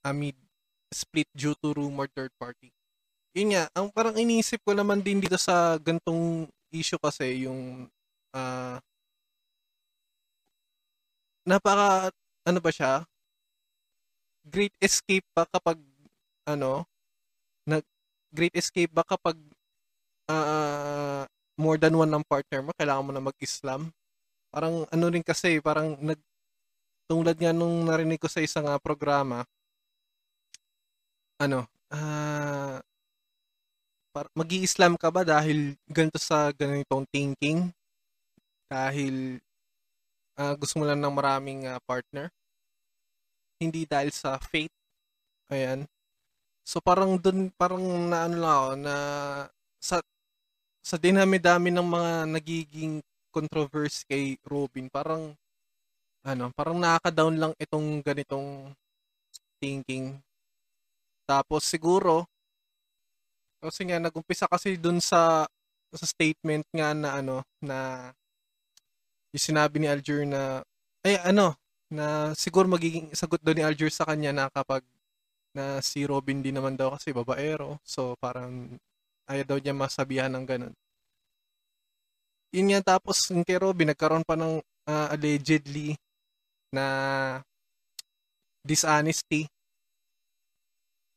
amid 0.03 0.35
split 0.91 1.31
due 1.39 1.55
to 1.63 1.71
rumor 1.71 2.11
third 2.11 2.35
party. 2.35 2.75
Yun 3.31 3.55
nga, 3.55 3.71
ang 3.71 3.87
parang 3.95 4.19
iniisip 4.19 4.59
ko 4.67 4.75
naman 4.75 4.99
din 4.99 5.23
dito 5.23 5.39
sa 5.39 5.79
gantong 5.79 6.51
issue 6.75 6.99
kasi 6.99 7.47
yung 7.47 7.87
uh, 8.35 8.77
napaka 11.47 12.11
ano 12.43 12.59
ba 12.59 12.71
siya? 12.75 13.07
Great 14.43 14.75
escape 14.83 15.25
ba 15.31 15.47
kapag 15.47 15.79
ano 16.49 16.87
na 17.69 17.79
great 18.35 18.55
escape 18.59 18.91
ba 18.91 19.05
kapag 19.07 19.39
uh, 20.31 21.25
more 21.61 21.79
than 21.79 21.95
one 21.95 22.11
ng 22.11 22.25
partner 22.27 22.65
mo 22.65 22.71
kailangan 22.75 23.07
mo 23.07 23.13
na 23.15 23.23
mag-Islam? 23.23 23.93
parang 24.53 24.85
ano 24.93 25.05
rin 25.09 25.25
kasi, 25.25 25.65
parang 25.65 25.97
nag, 25.97 26.21
tulad 27.09 27.37
nga 27.41 27.57
nung 27.57 27.89
narinig 27.89 28.21
ko 28.21 28.29
sa 28.29 28.45
isang 28.45 28.69
uh, 28.69 28.77
programa, 28.77 29.49
ano, 31.41 31.65
uh, 31.89 32.79
mag-i-Islam 34.37 35.01
ka 35.01 35.09
ba 35.09 35.25
dahil 35.25 35.73
ganito 35.89 36.21
sa 36.21 36.53
ganitong 36.53 37.09
thinking? 37.09 37.73
Dahil 38.69 39.41
uh, 40.37 40.53
gusto 40.61 40.77
mo 40.77 40.85
lang 40.85 41.01
ng 41.01 41.17
maraming 41.17 41.65
uh, 41.65 41.81
partner? 41.89 42.29
Hindi 43.57 43.89
dahil 43.89 44.13
sa 44.13 44.37
faith? 44.37 44.73
Ayan. 45.49 45.89
So 46.67 46.79
parang 46.79 47.19
dun, 47.19 47.51
parang 47.59 47.83
na 48.07 48.31
ano 48.31 48.37
lang 48.39 48.55
ako, 48.55 48.71
na 48.87 48.95
sa 49.83 49.97
sa 50.83 50.97
dinami-dami 50.99 51.71
ng 51.75 51.89
mga 51.89 52.13
nagiging 52.31 52.95
controversy 53.35 54.05
kay 54.07 54.25
Robin, 54.47 54.87
parang 54.91 55.35
ano, 56.27 56.45
parang 56.55 56.79
nakaka-down 56.79 57.37
lang 57.39 57.53
itong 57.59 58.03
ganitong 58.07 58.71
thinking. 59.63 60.19
Tapos 61.27 61.67
siguro 61.67 62.27
kasi 63.63 63.87
nga 63.87 64.03
nagumpisa 64.03 64.51
kasi 64.51 64.75
dun 64.75 64.99
sa 64.99 65.47
sa 65.95 66.07
statement 66.07 66.67
nga 66.75 66.91
na 66.99 67.23
ano 67.23 67.47
na 67.63 68.11
yung 69.33 69.45
sinabi 69.55 69.79
ni 69.81 69.89
Alger 69.89 70.27
na 70.29 70.61
ay 71.07 71.17
ano 71.23 71.55
na 71.89 72.33
siguro 72.35 72.67
magiging 72.67 73.15
sagot 73.15 73.41
daw 73.41 73.55
ni 73.55 73.63
Alger 73.63 73.89
sa 73.89 74.05
kanya 74.05 74.35
na 74.35 74.45
kapag 74.53 74.83
na 75.53 75.85
si 75.85 76.05
Robin 76.09 76.41
din 76.41 76.57
naman 76.57 76.77
daw 76.77 76.97
kasi 76.97 77.13
babaero. 77.13 77.81
So 77.85 78.17
parang 78.19 78.77
ayaw 79.29 79.45
daw 79.45 79.59
niya 79.61 79.77
masabihan 79.77 80.33
ng 80.33 80.45
ganun. 80.49 80.75
Yun 82.53 82.69
nga 82.73 82.97
tapos 82.97 83.33
yung 83.33 83.45
kay 83.45 83.57
Robin, 83.57 83.93
nagkaroon 83.93 84.29
pa 84.29 84.37
ng 84.37 84.61
uh, 84.61 85.07
allegedly 85.13 85.97
na 86.73 86.85
dishonesty. 88.65 89.49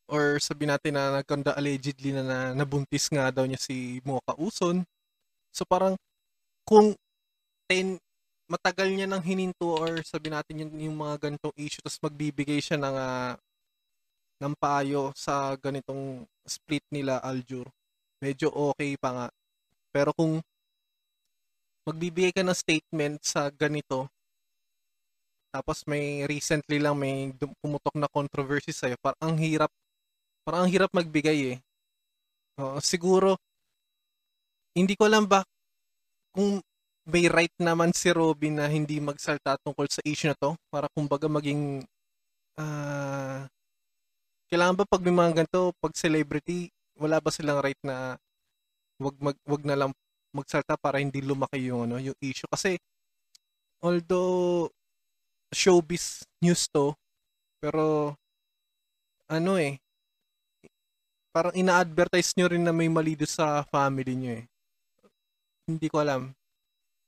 Or 0.06 0.38
sabi 0.38 0.70
natin 0.70 0.96
na 0.96 1.20
nagkanda 1.20 1.58
allegedly 1.58 2.14
na, 2.14 2.24
na 2.24 2.40
nabuntis 2.54 3.10
nga 3.10 3.34
daw 3.34 3.44
niya 3.44 3.60
si 3.60 4.00
Mocha 4.06 4.38
Uson. 4.38 4.86
So 5.50 5.66
parang 5.66 5.98
kung 6.64 6.94
10 7.68 7.98
matagal 8.46 8.94
niya 8.94 9.10
nang 9.10 9.26
hininto 9.26 9.74
or 9.74 10.06
sabi 10.06 10.30
natin 10.30 10.62
yung, 10.62 10.74
yung 10.78 10.98
mga 11.02 11.16
ganitong 11.18 11.56
issue 11.58 11.82
tapos 11.82 11.98
magbibigay 11.98 12.62
siya 12.62 12.78
ng 12.78 12.94
uh, 12.94 13.34
ng 14.40 14.54
payo 14.60 15.16
sa 15.16 15.56
ganitong 15.56 16.28
split 16.44 16.84
nila 16.92 17.24
Aljur. 17.24 17.68
Medyo 18.20 18.52
okay 18.52 19.00
pa 19.00 19.10
nga. 19.12 19.28
Pero 19.96 20.12
kung 20.12 20.44
magbibigay 21.88 22.34
ka 22.36 22.42
ng 22.44 22.56
statement 22.56 23.22
sa 23.24 23.48
ganito, 23.54 24.10
tapos 25.56 25.88
may 25.88 26.28
recently 26.28 26.84
lang 26.84 27.00
may 27.00 27.32
pumutok 27.64 27.96
na 27.96 28.12
controversy 28.12 28.76
sa'yo, 28.76 29.00
parang 29.00 29.22
ang 29.24 29.36
hirap, 29.40 29.72
parang 30.44 30.68
ang 30.68 30.72
hirap 30.72 30.92
magbigay 30.92 31.56
eh. 31.56 31.58
Uh, 32.60 32.80
siguro, 32.84 33.40
hindi 34.76 35.00
ko 35.00 35.08
alam 35.08 35.24
ba 35.24 35.48
kung 36.36 36.60
may 37.08 37.32
right 37.32 37.56
naman 37.62 37.96
si 37.96 38.12
Robin 38.12 38.60
na 38.60 38.68
hindi 38.68 39.00
magsalta 39.00 39.56
tungkol 39.64 39.88
sa 39.88 40.04
issue 40.04 40.28
na 40.28 40.36
to 40.36 40.58
para 40.68 40.92
kumbaga 40.92 41.32
maging 41.32 41.86
uh, 42.60 43.48
kailangan 44.56 44.80
ba 44.80 44.88
pag 44.88 45.04
may 45.04 45.12
mga 45.12 45.44
ganito, 45.44 45.76
pag 45.84 45.92
celebrity, 46.00 46.72
wala 46.96 47.20
ba 47.20 47.28
silang 47.28 47.60
right 47.60 47.80
na 47.84 48.16
wag 49.04 49.16
mag, 49.20 49.36
wag 49.44 49.64
na 49.68 49.76
lang 49.76 49.92
magsalta 50.32 50.80
para 50.80 51.04
hindi 51.04 51.20
lumaki 51.20 51.68
yung 51.68 51.92
ano, 51.92 52.00
yung 52.00 52.16
issue 52.24 52.48
kasi 52.48 52.80
although 53.84 54.72
showbiz 55.52 56.24
news 56.40 56.72
to 56.72 56.96
pero 57.60 58.16
ano 59.28 59.60
eh 59.60 59.76
parang 61.36 61.52
ina-advertise 61.52 62.32
nyo 62.40 62.48
rin 62.48 62.64
na 62.64 62.72
may 62.72 62.88
mali 62.88 63.20
sa 63.28 63.68
family 63.68 64.16
nyo 64.16 64.32
eh. 64.40 64.48
Hindi 65.68 65.92
ko 65.92 66.00
alam. 66.00 66.32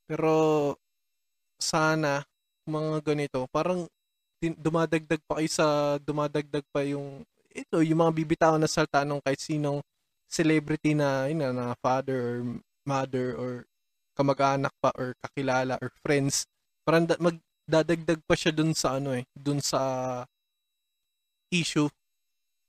Pero 0.03 0.75
sana 1.55 2.27
mga 2.67 2.99
ganito, 3.07 3.47
parang 3.47 3.87
dumadagdag 4.43 5.23
pa 5.23 5.39
kayo 5.39 5.47
sa 5.47 5.95
dumadagdag 6.03 6.65
pa 6.75 6.83
yung 6.83 7.23
ito, 7.57 7.81
yung 7.81 8.05
mga 8.05 8.13
bibitawan 8.13 8.61
na 8.61 8.69
salta 8.69 9.01
ng 9.01 9.17
kahit 9.25 9.41
sinong 9.41 9.81
celebrity 10.29 10.93
na, 10.93 11.25
yun 11.25 11.41
na, 11.41 11.49
na 11.49 11.65
father 11.81 12.17
or 12.17 12.37
mother 12.85 13.33
or 13.33 13.65
kamag-anak 14.13 14.73
pa 14.77 14.93
or 14.93 15.17
kakilala 15.25 15.81
or 15.81 15.89
friends, 16.05 16.45
parang 16.85 17.09
da- 17.09 17.17
magdadagdag 17.17 18.21
pa 18.29 18.35
siya 18.37 18.53
dun 18.53 18.77
sa 18.77 19.01
ano 19.01 19.17
eh, 19.17 19.25
dun 19.33 19.57
sa 19.57 19.81
issue 21.49 21.89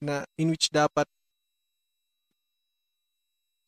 na 0.00 0.23
in 0.38 0.54
which 0.54 0.71
dapat 0.71 1.04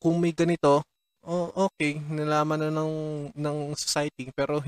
kung 0.01 0.17
may 0.17 0.33
ganito, 0.33 0.81
oh, 1.29 1.53
okay, 1.69 2.01
nalaman 2.09 2.69
na 2.69 2.71
ng, 2.73 2.95
ng 3.37 3.59
society, 3.77 4.33
pero 4.33 4.65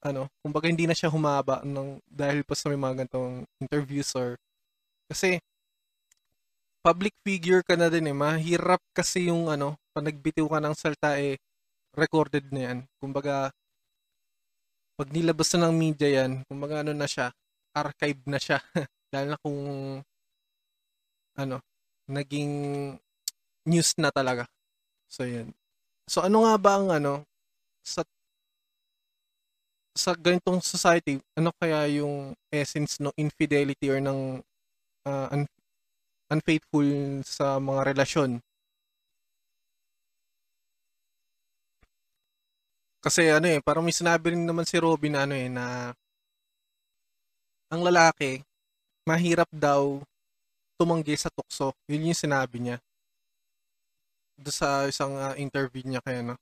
ano, 0.00 0.30
kumbaga 0.40 0.70
hindi 0.70 0.88
na 0.88 0.96
siya 0.96 1.12
humaba 1.12 1.60
ng, 1.60 2.00
dahil 2.08 2.40
pa 2.46 2.54
sa 2.56 2.72
may 2.72 2.80
mga 2.80 3.04
ganitong 3.04 3.44
interviews 3.60 4.08
or, 4.16 4.40
kasi, 5.10 5.40
public 6.84 7.14
figure 7.26 7.60
ka 7.66 7.74
na 7.76 7.90
din 7.92 8.08
eh, 8.08 8.16
mahirap 8.16 8.80
kasi 8.94 9.28
yung 9.28 9.50
ano, 9.50 9.76
pag 9.92 10.06
nagbitiw 10.08 10.46
ka 10.48 10.58
ng 10.62 10.76
salta 10.78 11.18
eh, 11.20 11.36
recorded 11.96 12.48
na 12.54 12.60
yan. 12.72 12.78
Kumbaga, 13.02 13.50
pag 14.98 15.08
nilabas 15.14 15.52
na 15.54 15.68
ng 15.68 15.76
media 15.78 16.08
yan, 16.24 16.42
kumbaga 16.50 16.82
ano 16.82 16.92
na 16.94 17.06
siya, 17.06 17.30
archive 17.74 18.22
na 18.26 18.38
siya. 18.40 18.58
Lalo 19.14 19.26
na 19.34 19.38
kung, 19.42 19.60
ano, 21.38 21.56
naging 22.10 22.52
news 23.68 23.94
na 24.00 24.10
talaga. 24.10 24.48
So, 25.08 25.24
yun. 25.28 25.54
So, 26.10 26.24
ano 26.24 26.44
nga 26.48 26.54
ba 26.58 26.72
ang 26.80 26.88
ano, 26.92 27.24
sa 27.84 28.02
sa 29.96 30.12
ganitong 30.14 30.60
society, 30.60 31.18
ano 31.38 31.50
kaya 31.56 31.88
yung 31.90 32.34
essence 32.52 33.00
ng 33.00 33.12
infidelity 33.16 33.88
or 33.88 33.98
ng 34.02 34.42
uh, 35.08 35.26
un- 35.32 35.52
unfaithful 36.28 36.88
sa 37.24 37.56
mga 37.56 37.80
relasyon? 37.96 38.30
Kasi 43.00 43.32
ano 43.32 43.46
eh, 43.48 43.64
parang 43.64 43.80
may 43.86 43.94
sinabi 43.96 44.36
rin 44.36 44.44
naman 44.44 44.68
si 44.68 44.76
Robin 44.76 45.16
ano 45.16 45.32
eh, 45.32 45.48
na 45.48 45.96
ang 47.72 47.80
lalaki, 47.80 48.44
mahirap 49.08 49.48
daw 49.48 50.04
tumanggi 50.76 51.16
sa 51.16 51.32
tukso. 51.32 51.72
Yun 51.88 52.12
yung 52.12 52.20
sinabi 52.20 52.58
niya 52.60 52.78
do 54.38 54.54
sa 54.54 54.86
isang 54.86 55.18
uh, 55.18 55.34
interview 55.34 55.82
niya 55.82 55.98
kay 56.06 56.22
ano 56.22 56.38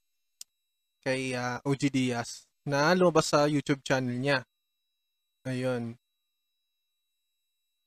kay 1.00 1.32
uh, 1.32 1.64
OG 1.64 1.88
Diaz 1.88 2.44
na 2.68 2.92
lumabas 2.92 3.32
sa 3.32 3.49
YouTube 3.49 3.80
channel 3.80 4.12
niya. 4.20 4.44
Ayun. 5.49 5.96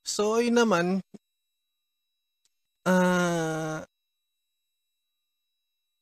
So, 0.10 0.42
ayun 0.42 0.58
naman, 0.58 0.86
ah, 2.86 3.86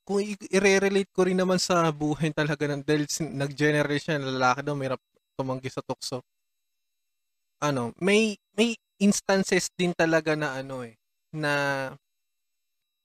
kung 0.07 0.23
i-relate 0.23 1.11
ko 1.11 1.27
rin 1.27 1.35
naman 1.35 1.59
sa 1.59 1.91
buhay 1.91 2.31
talaga 2.31 2.63
ng 2.71 2.81
dahil 2.87 3.03
nag-generate 3.35 3.99
siya 3.99 4.15
ng 4.15 4.39
lalaki 4.39 4.61
daw, 4.63 4.73
may 4.79 4.87
tumanggi 5.35 5.67
sa 5.67 5.83
tukso. 5.83 6.23
Ano, 7.59 7.91
may 7.97 8.37
may 8.53 8.77
instances 9.01 9.67
din 9.73 9.91
talaga 9.93 10.37
na 10.37 10.61
ano 10.61 10.85
eh, 10.85 10.95
na 11.33 11.53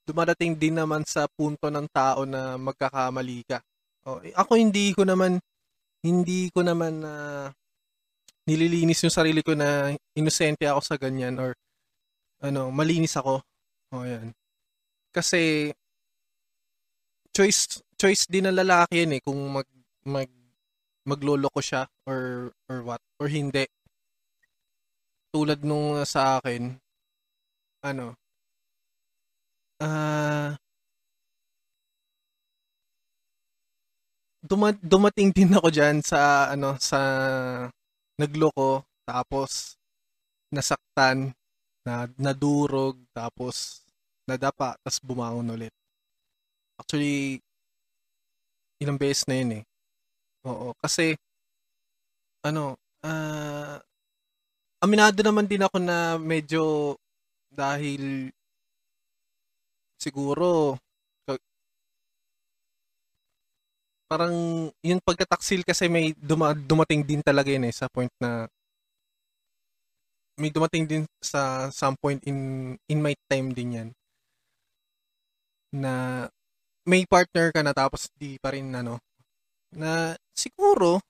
dumadating 0.07 0.55
din 0.59 0.79
naman 0.79 1.03
sa 1.07 1.27
punto 1.31 1.71
ng 1.71 1.87
tao 1.91 2.27
na 2.27 2.59
magkakamali 2.59 3.47
ka. 3.47 3.59
Oh, 4.07 4.19
ako 4.19 4.59
hindi 4.59 4.91
ko 4.95 5.07
naman 5.07 5.39
hindi 6.03 6.51
ko 6.51 6.67
naman 6.67 7.03
na 7.07 7.13
uh, 7.15 7.47
nililinis 8.49 9.03
yung 9.07 9.15
sarili 9.15 9.41
ko 9.45 9.55
na 9.55 9.95
inosente 10.19 10.67
ako 10.67 10.81
sa 10.83 10.97
ganyan 10.99 11.39
or 11.39 11.55
ano, 12.43 12.71
malinis 12.75 13.15
ako. 13.19 13.43
Oh, 13.95 14.05
yan. 14.07 14.33
Kasi 15.15 15.73
choice 17.33 17.81
choice 17.97 18.29
din 18.29 18.45
ng 18.45 18.57
lalaki 18.61 19.03
yan 19.03 19.17
eh 19.17 19.21
kung 19.25 19.41
mag 19.49 19.65
mag 20.05 20.29
magloloko 21.09 21.59
siya 21.65 21.89
or 22.05 22.53
or 22.69 22.85
what 22.85 23.01
or 23.17 23.27
hindi. 23.33 23.65
Tulad 25.33 25.65
nung 25.65 25.97
sa 26.05 26.37
akin 26.37 26.77
ano 27.83 28.15
Ah. 29.81 30.57
Duma 34.43 34.75
dumating 34.75 35.31
din 35.31 35.55
ako 35.55 35.71
diyan 35.71 36.03
sa 36.03 36.51
ano, 36.51 36.75
sa 36.83 36.99
nagloko 38.21 38.85
tapos 39.07 39.77
nasaktan, 40.53 41.33
na 41.83 42.07
nadurog, 42.15 42.95
tapos 43.11 43.83
nadapa, 44.29 44.79
tapos 44.85 45.01
bumangon 45.03 45.51
ulit. 45.51 45.75
Actually, 46.79 47.43
ilang 48.79 48.99
beses 48.99 49.27
na 49.27 49.35
yun 49.39 49.63
eh. 49.63 49.65
Oo, 50.47 50.75
kasi 50.79 51.15
ano, 52.43 52.75
ah, 53.07 53.79
aminado 54.83 55.23
naman 55.23 55.47
din 55.47 55.63
ako 55.63 55.79
na 55.79 56.19
medyo 56.19 56.95
dahil 57.55 58.35
siguro 60.01 60.75
parang 64.13 64.69
yung 64.85 65.01
pagtataksil 65.01 65.65
kasi 65.65 65.89
may 65.89 66.13
duma, 66.13 66.53
dumating 66.53 67.01
din 67.01 67.25
talaga 67.25 67.49
yun 67.49 67.65
eh 67.65 67.73
sa 67.73 67.89
point 67.89 68.13
na 68.21 68.45
may 70.37 70.53
dumating 70.53 70.85
din 70.85 71.03
sa 71.25 71.73
some 71.73 71.97
point 71.97 72.21
in 72.29 72.37
in 72.93 73.01
my 73.01 73.17
time 73.33 73.57
din 73.57 73.77
yan. 73.81 73.89
Na 75.73 76.29
may 76.85 77.09
partner 77.09 77.49
ka 77.57 77.65
na 77.65 77.73
tapos 77.73 78.13
di 78.21 78.37
pa 78.37 78.53
rin 78.53 78.69
ano. 78.77 79.01
Na 79.73 80.13
siguro 80.37 81.01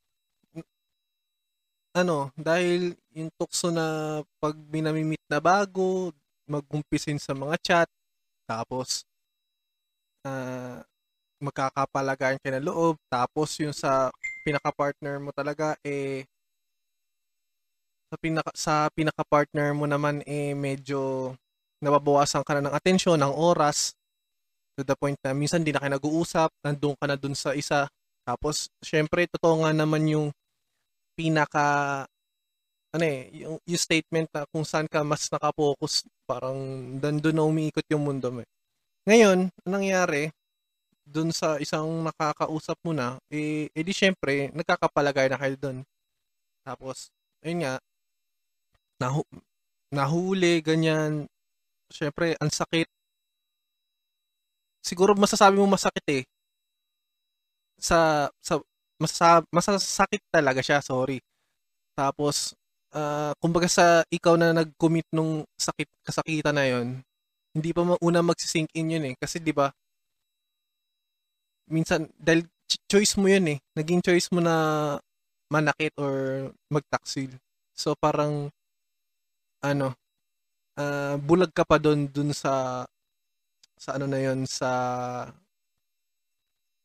ano 1.93 2.31
dahil 2.39 2.95
yung 3.19 3.35
tukso 3.35 3.75
na 3.75 4.21
pag 4.39 4.55
binamimit 4.71 5.21
na 5.27 5.43
bago 5.43 6.15
magumpisin 6.47 7.19
sa 7.19 7.35
mga 7.35 7.57
chat 7.67 7.89
tapos, 8.47 9.07
uh, 10.27 10.83
magkakapalagaan 11.43 12.39
ka 12.39 12.49
ng 12.55 12.65
loob. 12.65 12.97
Tapos, 13.11 13.59
yung 13.59 13.75
sa 13.75 14.09
pinaka-partner 14.47 15.19
mo 15.19 15.35
talaga, 15.35 15.75
eh, 15.83 16.25
sa 18.13 18.17
pinaka 18.21 18.53
sa 18.53 18.75
pinaka-partner 18.93 19.73
mo 19.73 19.89
naman 19.89 20.21
eh 20.29 20.53
medyo 20.53 21.33
nababawasan 21.81 22.45
ka 22.45 22.61
na 22.61 22.69
ng 22.69 22.77
atensyon, 22.77 23.17
ng 23.17 23.33
oras 23.33 23.97
to 24.77 24.85
the 24.85 24.93
point 24.93 25.17
na 25.25 25.33
minsan 25.33 25.65
hindi 25.65 25.73
na 25.73 25.81
kayo 25.81 25.97
nag-uusap, 25.97 26.53
nandoon 26.61 26.97
ka 27.01 27.07
na 27.09 27.17
dun 27.17 27.33
sa 27.33 27.57
isa. 27.57 27.89
Tapos 28.29 28.69
syempre 28.85 29.25
totoo 29.33 29.65
nga 29.65 29.73
naman 29.73 30.05
yung 30.13 30.29
pinaka 31.17 32.05
ano 32.93 33.05
eh, 33.09 33.33
yung, 33.33 33.57
yung 33.65 33.81
statement 33.81 34.29
na 34.37 34.45
kung 34.53 34.69
saan 34.69 34.85
ka 34.85 35.01
mas 35.01 35.33
nakapokus, 35.33 36.05
parang 36.29 36.61
doon 37.01 37.33
na 37.33 37.49
umiikot 37.49 37.89
yung 37.89 38.05
mundo 38.05 38.29
mo. 38.29 38.45
Eh. 38.45 38.49
Ngayon, 39.09 39.49
anong 39.65 39.73
nangyari, 39.73 40.29
doon 41.07 41.31
sa 41.35 41.59
isang 41.59 41.87
nakakausap 42.07 42.79
mo 42.87 42.93
na, 42.95 43.19
eh, 43.33 43.69
edi 43.75 43.93
syempre, 43.95 44.51
nagkakapalagay 44.55 45.29
na 45.31 45.39
kayo 45.41 45.57
doon. 45.59 45.79
Tapos, 46.67 47.11
ayun 47.43 47.67
nga, 47.67 47.75
nahu 49.03 49.23
nahuli, 49.93 50.63
ganyan, 50.65 51.29
syempre, 51.93 52.35
ang 52.41 52.49
sakit. 52.53 52.89
Siguro 54.83 55.15
masasabi 55.15 55.57
mo 55.59 55.67
masakit 55.71 56.07
eh. 56.11 56.23
Sa, 57.79 58.31
sa, 58.41 58.63
masasab, 59.03 59.43
masasakit 59.51 60.23
talaga 60.31 60.63
siya, 60.63 60.79
sorry. 60.81 61.19
Tapos, 61.99 62.55
uh, 62.95 63.33
kumbaga 63.41 63.67
sa 63.69 64.05
ikaw 64.13 64.37
na 64.37 64.53
nag-commit 64.55 65.09
nung 65.13 65.45
sakit 65.57 65.89
kasakitan 66.05 66.57
na 66.57 66.65
yon 66.69 67.01
hindi 67.53 67.71
pa 67.77 67.85
una 68.01 68.21
magsisink 68.25 68.73
in 68.73 68.97
yun 68.97 69.05
eh 69.13 69.15
kasi 69.21 69.37
'di 69.37 69.53
ba 69.53 69.69
minsan 71.73 72.07
dahil 72.21 72.45
choice 72.87 73.17
mo 73.17 73.27
yun 73.27 73.57
eh. 73.57 73.59
Naging 73.73 74.05
choice 74.05 74.29
mo 74.29 74.45
na 74.45 74.57
manakit 75.49 75.93
or 75.97 76.49
magtaksil. 76.69 77.33
So 77.73 77.97
parang 77.97 78.53
ano 79.65 79.97
uh, 80.77 81.17
bulag 81.21 81.53
ka 81.57 81.65
pa 81.65 81.81
doon 81.81 82.09
dun 82.09 82.31
sa 82.37 82.85
sa 83.81 83.97
ano 83.97 84.07
na 84.07 84.21
yon 84.21 84.45
sa 84.47 84.71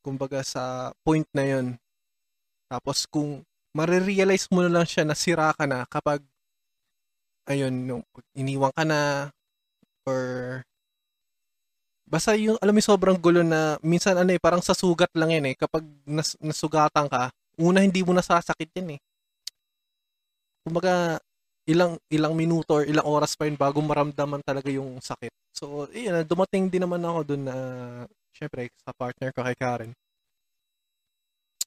kumbaga 0.02 0.40
sa 0.42 0.94
point 1.04 1.26
na 1.36 1.44
yon 1.44 1.66
tapos 2.68 3.04
kung 3.08 3.44
marirealize 3.76 4.48
mo 4.50 4.64
na 4.64 4.80
lang 4.80 4.86
siya 4.88 5.04
na 5.04 5.16
sira 5.16 5.52
ka 5.54 5.64
na 5.68 5.84
kapag 5.88 6.24
ayun, 7.48 8.04
iniwan 8.36 8.72
ka 8.76 8.84
na 8.84 9.32
or 10.04 10.62
basta 12.08 12.32
yung 12.34 12.56
alam 12.58 12.72
mo 12.72 12.80
sobrang 12.80 13.20
gulo 13.20 13.44
na 13.44 13.76
minsan 13.84 14.16
ano 14.16 14.32
eh 14.32 14.40
parang 14.40 14.64
sa 14.64 14.72
sugat 14.72 15.12
lang 15.12 15.30
yan 15.30 15.52
eh 15.52 15.54
kapag 15.54 15.84
nas, 16.08 16.34
nasugatan 16.40 17.06
ka 17.06 17.28
una 17.60 17.84
hindi 17.84 18.00
mo 18.00 18.16
nasasakit 18.16 18.72
yan 18.80 18.96
eh 18.96 19.00
kumbaga 20.64 21.20
ilang 21.68 22.00
ilang 22.08 22.32
minuto 22.32 22.80
or 22.80 22.84
ilang 22.88 23.04
oras 23.04 23.36
pa 23.36 23.44
yun 23.44 23.60
bago 23.60 23.84
maramdaman 23.84 24.40
talaga 24.40 24.72
yung 24.72 24.96
sakit. 25.04 25.28
So, 25.52 25.84
yun, 25.92 26.24
dumating 26.24 26.72
din 26.72 26.80
naman 26.80 27.04
ako 27.04 27.20
dun 27.28 27.44
na, 27.44 27.56
syempre, 28.32 28.72
sa 28.80 28.96
partner 28.96 29.36
ko 29.36 29.44
kay 29.44 29.52
Karen. 29.52 29.92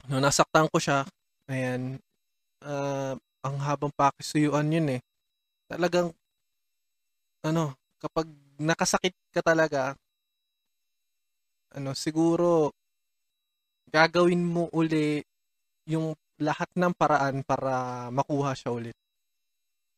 No, 0.10 0.18
nasaktan 0.18 0.66
ko 0.74 0.82
siya. 0.82 1.06
Ayan, 1.46 2.02
uh, 2.66 3.14
ang 3.46 3.56
habang 3.62 3.94
pakisuyuan 3.94 4.74
yun 4.74 4.98
eh. 4.98 5.02
Talagang, 5.70 6.10
ano, 7.46 7.78
kapag 8.02 8.26
nakasakit 8.58 9.14
ka 9.30 9.46
talaga, 9.46 9.94
ano, 11.76 11.96
siguro, 11.96 12.72
gagawin 13.92 14.44
mo 14.44 14.72
uli 14.72 15.24
yung 15.88 16.16
lahat 16.42 16.70
ng 16.76 16.94
paraan 16.96 17.44
para 17.46 18.08
makuha 18.12 18.56
siya 18.58 18.72
ulit. 18.74 18.96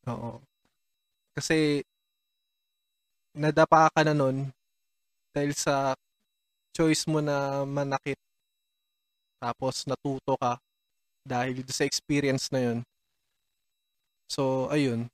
Oo. 0.08 0.44
Kasi, 1.36 1.84
nadapa 3.34 3.90
ka 3.94 4.04
na 4.06 4.14
nun 4.14 4.54
dahil 5.34 5.54
sa 5.58 5.98
choice 6.76 7.06
mo 7.10 7.22
na 7.24 7.66
manakit. 7.66 8.18
Tapos 9.42 9.86
natuto 9.90 10.38
ka 10.38 10.60
dahil 11.26 11.64
sa 11.72 11.88
experience 11.88 12.52
na 12.52 12.62
yun. 12.62 12.80
So, 14.30 14.70
ayun. 14.72 15.10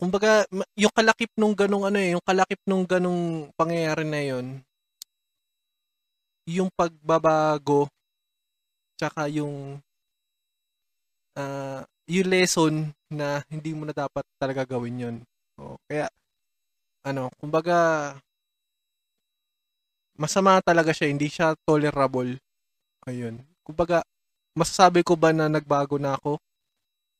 Kumbaga, 0.00 0.48
yung 0.80 0.88
kalakip 0.96 1.28
nung 1.36 1.52
ganong 1.52 1.84
ano 1.84 2.00
eh, 2.00 2.16
yung 2.16 2.24
kalakip 2.24 2.56
nung 2.64 2.88
ganong 2.88 3.52
pangyayari 3.52 4.08
na 4.08 4.20
yun, 4.24 4.64
yung 6.48 6.70
pagbabago, 6.72 7.88
tsaka 8.96 9.28
yung 9.32 9.80
uh, 11.36 11.82
yung 12.10 12.28
lesson 12.28 12.74
na 13.06 13.42
hindi 13.46 13.70
mo 13.70 13.86
na 13.86 13.94
dapat 13.94 14.26
talaga 14.36 14.66
gawin 14.66 15.02
yun. 15.02 15.16
O, 15.60 15.78
kaya, 15.86 16.10
ano, 17.06 17.30
kumbaga, 17.38 18.18
masama 20.18 20.58
talaga 20.60 20.90
siya, 20.90 21.08
hindi 21.08 21.30
siya 21.30 21.54
tolerable. 21.62 22.36
Ayun. 23.06 23.40
Kumbaga, 23.62 24.02
masasabi 24.58 25.06
ko 25.06 25.14
ba 25.14 25.30
na 25.30 25.46
nagbago 25.46 25.96
na 25.96 26.18
ako? 26.18 26.36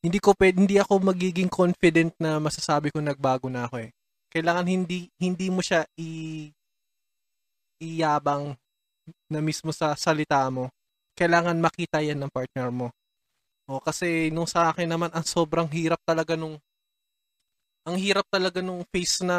Hindi 0.00 0.18
ko 0.18 0.32
pwede, 0.34 0.56
hindi 0.58 0.76
ako 0.80 1.12
magiging 1.12 1.48
confident 1.52 2.12
na 2.18 2.40
masasabi 2.40 2.90
ko 2.90 2.98
nagbago 3.00 3.46
na 3.52 3.68
ako 3.68 3.84
eh. 3.84 3.90
Kailangan 4.32 4.64
hindi 4.64 5.10
hindi 5.18 5.50
mo 5.50 5.60
siya 5.60 5.84
i 5.98 6.48
iyabang 7.80 8.56
na 9.30 9.40
mismo 9.44 9.70
sa 9.74 9.94
salita 9.94 10.42
mo. 10.50 10.70
Kailangan 11.14 11.58
makita 11.58 12.00
yan 12.00 12.18
ng 12.20 12.32
partner 12.32 12.68
mo. 12.72 12.88
O 13.70 13.78
kasi 13.78 14.34
nung 14.34 14.50
sa 14.50 14.72
akin 14.74 14.88
naman 14.90 15.10
ang 15.14 15.22
sobrang 15.22 15.68
hirap 15.70 16.02
talaga 16.02 16.34
nung 16.34 16.58
ang 17.86 17.96
hirap 17.96 18.26
talaga 18.28 18.58
nung 18.60 18.82
face 18.90 19.22
na 19.22 19.38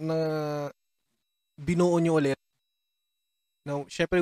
na 0.00 0.18
binuo 1.54 1.98
nyo 2.00 2.18
ulit. 2.18 2.38
Now, 3.64 3.88
syempre, 3.88 4.20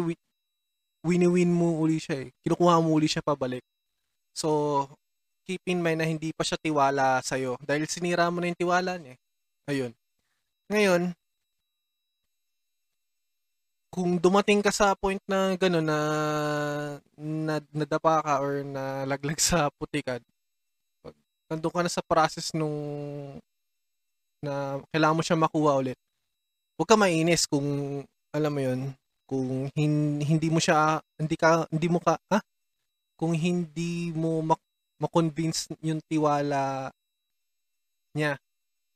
wini-win 1.02 1.50
mo 1.50 1.82
uli 1.82 1.98
siya 1.98 2.26
eh. 2.26 2.28
Kinukuha 2.46 2.78
mo 2.78 2.94
uli 2.94 3.10
siya 3.10 3.24
pabalik. 3.24 3.64
So, 4.36 4.86
keep 5.42 5.62
in 5.66 5.82
mind 5.82 5.98
na 5.98 6.06
hindi 6.06 6.30
pa 6.30 6.46
siya 6.46 6.60
tiwala 6.62 7.18
sa'yo. 7.20 7.58
Dahil 7.58 7.90
sinira 7.90 8.30
mo 8.30 8.38
na 8.38 8.54
yung 8.54 8.60
tiwala 8.60 8.96
niya. 9.02 9.18
Ayun. 9.66 9.92
Ngayon, 10.70 11.10
kung 13.92 14.16
dumating 14.16 14.64
ka 14.64 14.72
sa 14.72 14.96
point 14.96 15.20
na 15.28 15.52
gano'n 15.52 15.84
na, 15.84 16.00
na 17.20 17.54
nadapa 17.76 18.24
ka 18.24 18.34
or 18.40 18.64
nalaglag 18.64 19.36
sa 19.36 19.68
putikan, 19.76 20.24
nandun 21.52 21.68
ka 21.68 21.84
na 21.84 21.92
sa 21.92 22.00
process 22.00 22.56
nung 22.56 22.72
na 24.40 24.80
kailangan 24.88 25.16
mo 25.20 25.22
siya 25.22 25.36
makuha 25.36 25.76
ulit. 25.76 25.98
Huwag 26.80 26.88
ka 26.88 26.96
mainis 26.96 27.44
kung 27.44 28.00
alam 28.32 28.52
mo 28.56 28.60
'yun, 28.64 28.80
kung 29.28 29.68
hin, 29.76 30.18
hindi 30.24 30.48
mo 30.48 30.56
siya 30.56 31.04
hindi 31.20 31.36
ka 31.36 31.68
hindi 31.68 31.88
mo 31.92 32.00
ka 32.00 32.16
ha? 32.32 32.40
Kung 33.20 33.36
hindi 33.36 34.08
mo 34.16 34.40
mak- 34.40 34.72
ma-convince 34.98 35.68
yung 35.84 36.00
tiwala 36.08 36.88
niya. 38.16 38.40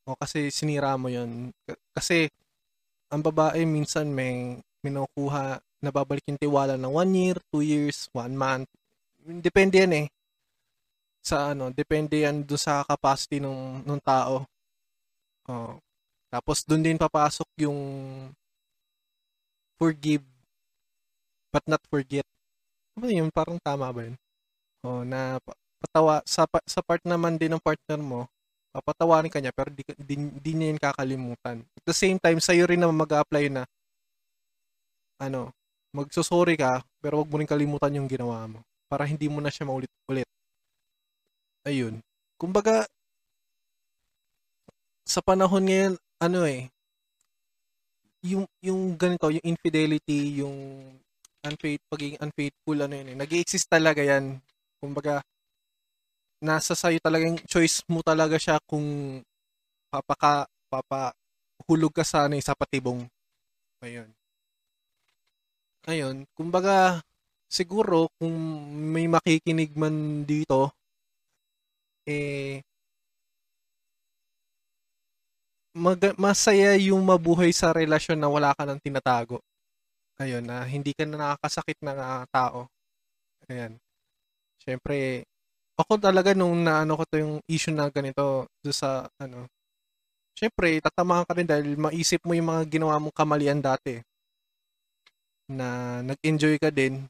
O 0.09 0.17
kasi 0.17 0.49
sinira 0.49 0.97
mo 0.97 1.13
'yun. 1.13 1.53
Kasi 1.93 2.33
ang 3.13 3.23
babae 3.23 3.63
minsan 3.69 4.11
may 4.11 4.59
minukuha 4.87 5.59
nababalik 5.83 6.25
yung 6.31 6.41
tiwala 6.41 6.79
ng 6.79 6.93
1 6.93 7.21
year, 7.21 7.37
2 7.51 7.63
years, 7.67 8.07
1 8.15 8.33
month. 8.33 8.71
Depende 9.27 9.83
yan 9.83 9.93
eh 10.05 10.07
sa 11.27 11.51
ano, 11.51 11.75
depende 11.75 12.23
yan 12.23 12.47
doon 12.47 12.63
sa 12.63 12.87
capacity 12.87 13.43
ng 13.43 13.83
ng 13.83 14.01
tao. 14.07 14.47
Oh. 15.51 15.75
Tapos 16.31 16.63
doon 16.63 16.87
din 16.87 16.95
papasok 16.95 17.67
yung 17.67 17.79
forgive 19.75 20.23
but 21.51 21.67
not 21.67 21.83
forget. 21.91 22.23
Ano 22.95 23.11
yun? 23.11 23.35
Parang 23.35 23.59
tama 23.59 23.91
ba 23.91 24.07
yun? 24.07 24.15
Oh, 24.87 25.03
na 25.03 25.43
patawa 25.83 26.23
sa 26.23 26.47
sa 26.63 26.81
part 26.87 27.03
naman 27.03 27.35
din 27.35 27.51
ng 27.51 27.63
partner 27.63 27.99
mo, 27.99 28.31
papatawarin 28.71 29.33
ka 29.33 29.43
niya 29.43 29.51
pero 29.51 29.75
di, 29.75 29.83
di, 29.99 30.15
di 30.31 30.53
niya 30.55 30.71
yun 30.71 30.81
kakalimutan. 30.81 31.67
At 31.75 31.85
the 31.91 31.97
same 31.97 32.23
time, 32.23 32.39
sa'yo 32.39 32.71
rin 32.71 32.79
naman 32.79 33.03
mag-apply 33.03 33.51
na 33.51 33.67
ano, 35.21 35.53
magsusorry 35.97 36.57
ka 36.61 36.85
pero 37.01 37.23
wag 37.23 37.31
mo 37.31 37.37
rin 37.41 37.49
kalimutan 37.49 37.97
yung 37.97 38.09
ginawa 38.11 38.45
mo 38.49 38.61
para 38.91 39.05
hindi 39.09 39.27
mo 39.31 39.41
na 39.41 39.51
siya 39.53 39.67
maulit-ulit 39.69 40.29
ayun. 41.67 41.99
Kumbaga, 42.39 42.87
sa 45.07 45.21
panahon 45.23 45.65
ngayon, 45.67 45.95
ano 46.23 46.41
eh, 46.47 46.71
yung, 48.27 48.45
yung 48.63 48.99
ganito, 48.99 49.31
yung 49.31 49.45
infidelity, 49.45 50.43
yung 50.43 50.57
unfaith, 51.47 51.83
pagiging 51.87 52.19
unfaithful, 52.23 52.77
ano 52.83 52.95
yun 52.99 53.15
eh, 53.15 53.17
nag 53.19 53.31
exist 53.35 53.71
talaga 53.71 54.03
yan. 54.03 54.43
Kumbaga, 54.83 55.23
nasa 56.43 56.75
sa'yo 56.77 56.99
talaga 57.01 57.25
yung 57.25 57.41
choice 57.47 57.81
mo 57.89 58.03
talaga 58.05 58.37
siya 58.37 58.59
kung 58.67 59.21
papaka, 59.93 60.45
papa, 60.69 61.15
hulog 61.69 61.93
ka 61.95 62.05
sa, 62.05 62.27
ano, 62.27 62.37
sa 62.43 62.57
patibong. 62.59 63.07
Ayun. 63.85 64.16
Ayun, 65.87 66.27
kumbaga, 66.35 66.99
siguro, 67.47 68.11
kung 68.19 68.35
may 68.95 69.07
makikinig 69.07 69.71
man 69.79 70.27
dito, 70.27 70.75
eh, 72.07 72.63
mag- 75.77 76.17
masaya 76.19 76.75
yung 76.81 77.03
mabuhay 77.05 77.53
sa 77.53 77.71
relasyon 77.71 78.19
na 78.19 78.31
wala 78.33 78.51
ka 78.57 78.65
nang 78.67 78.81
tinatago. 78.83 79.39
Ayun, 80.19 80.45
na 80.49 80.65
hindi 80.65 80.97
ka 80.97 81.05
na 81.05 81.17
nakakasakit 81.37 81.79
ng 81.85 81.99
uh, 82.01 82.25
tao. 82.33 82.61
Ayan. 83.53 83.77
Siyempre, 84.63 85.25
ako 85.77 86.01
talaga 86.01 86.33
nung 86.33 86.65
naano 86.65 86.97
ko 86.97 87.05
to 87.09 87.17
yung 87.21 87.37
issue 87.49 87.75
na 87.75 87.93
ganito 87.93 88.49
do 88.65 88.73
sa 88.73 89.07
ano. 89.21 89.47
Siyempre, 90.37 90.81
tatamaan 90.81 91.25
ka 91.29 91.33
rin 91.37 91.49
dahil 91.49 91.77
maisip 91.77 92.21
mo 92.25 92.33
yung 92.37 92.49
mga 92.53 92.63
ginawa 92.69 92.97
mong 93.01 93.17
kamalian 93.17 93.61
dati. 93.61 94.01
Na 95.51 96.01
nag-enjoy 96.03 96.59
ka 96.59 96.71
din. 96.75 97.07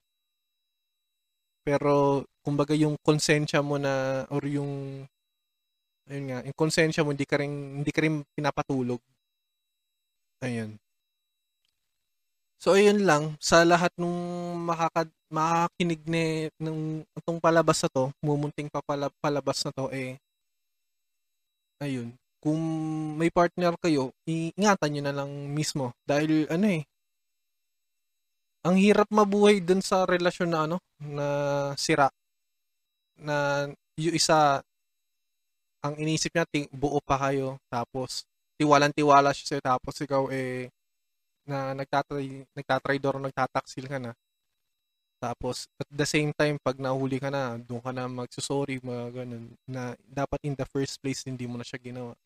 Pero 1.66 2.22
kumbaga 2.46 2.78
yung 2.78 2.94
konsensya 3.02 3.58
mo 3.64 3.74
na 3.80 4.22
or 4.30 4.46
yung 4.46 5.02
ayun 6.06 6.24
nga, 6.30 6.38
yung 6.46 6.54
konsensya 6.54 7.02
mo 7.02 7.10
hindi 7.10 7.26
ka 7.26 7.42
rin 7.42 7.82
hindi 7.82 7.90
ka 7.90 8.00
rin 8.06 8.22
pinapatulog. 8.36 9.02
Ayun. 10.44 10.78
So 12.62 12.72
ayun 12.78 13.04
lang 13.04 13.36
sa 13.42 13.66
lahat 13.66 13.92
nung 14.00 14.16
makaka 14.64 15.10
makakinig 15.28 16.00
ni 16.06 16.48
nung 16.62 17.02
itong 17.18 17.42
palabas 17.42 17.82
na 17.84 17.90
to, 17.92 18.04
mumunting 18.22 18.70
papala, 18.70 19.10
palabas 19.20 19.60
na 19.66 19.72
to 19.74 19.90
eh 19.92 20.16
ayun. 21.82 22.14
Kung 22.40 22.60
may 23.18 23.32
partner 23.32 23.74
kayo, 23.82 24.14
ingatan 24.24 24.90
niyo 24.92 25.02
na 25.02 25.14
lang 25.16 25.30
mismo 25.50 25.90
dahil 26.06 26.46
ano 26.46 26.66
eh 26.70 26.82
ang 28.66 28.74
hirap 28.74 29.06
mabuhay 29.14 29.62
dun 29.62 29.78
sa 29.78 30.02
relasyon 30.02 30.50
na 30.50 30.60
ano 30.66 30.76
na 30.98 31.26
sira. 31.78 32.10
Na 33.22 33.70
yung 33.94 34.16
isa 34.18 34.58
ang 35.86 35.94
inisip 36.02 36.34
niya 36.34 36.50
ting, 36.50 36.66
buo 36.74 36.98
pa 36.98 37.14
kayo. 37.30 37.62
Tapos 37.70 38.26
tiwalang-tiwala 38.58 39.30
siya 39.30 39.54
sa'yo. 39.54 39.62
Tapos 39.62 39.94
ikaw 40.02 40.26
eh 40.34 40.66
na 41.46 41.78
nagtatry 41.78 42.98
door 42.98 43.22
nagtataksil 43.22 43.86
ka 43.86 44.02
na. 44.02 44.10
Tapos 45.22 45.70
at 45.78 45.86
the 45.86 46.04
same 46.04 46.34
time 46.34 46.58
pag 46.58 46.76
nahuli 46.82 47.22
ka 47.22 47.30
na 47.30 47.54
doon 47.62 47.78
ka 47.80 47.94
na 47.94 48.10
magsusorry 48.10 48.82
mga 48.82 49.22
ganun 49.22 49.54
na 49.64 49.94
dapat 50.04 50.42
in 50.42 50.58
the 50.58 50.66
first 50.74 50.98
place 50.98 51.22
hindi 51.22 51.46
mo 51.46 51.54
na 51.56 51.64
siya 51.64 51.78
ginawa. 51.78 52.18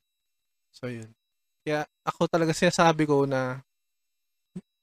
So 0.72 0.88
yun. 0.88 1.12
Kaya 1.60 1.84
ako 2.08 2.32
talaga 2.32 2.56
sinasabi 2.56 3.04
ko 3.04 3.28
na 3.28 3.60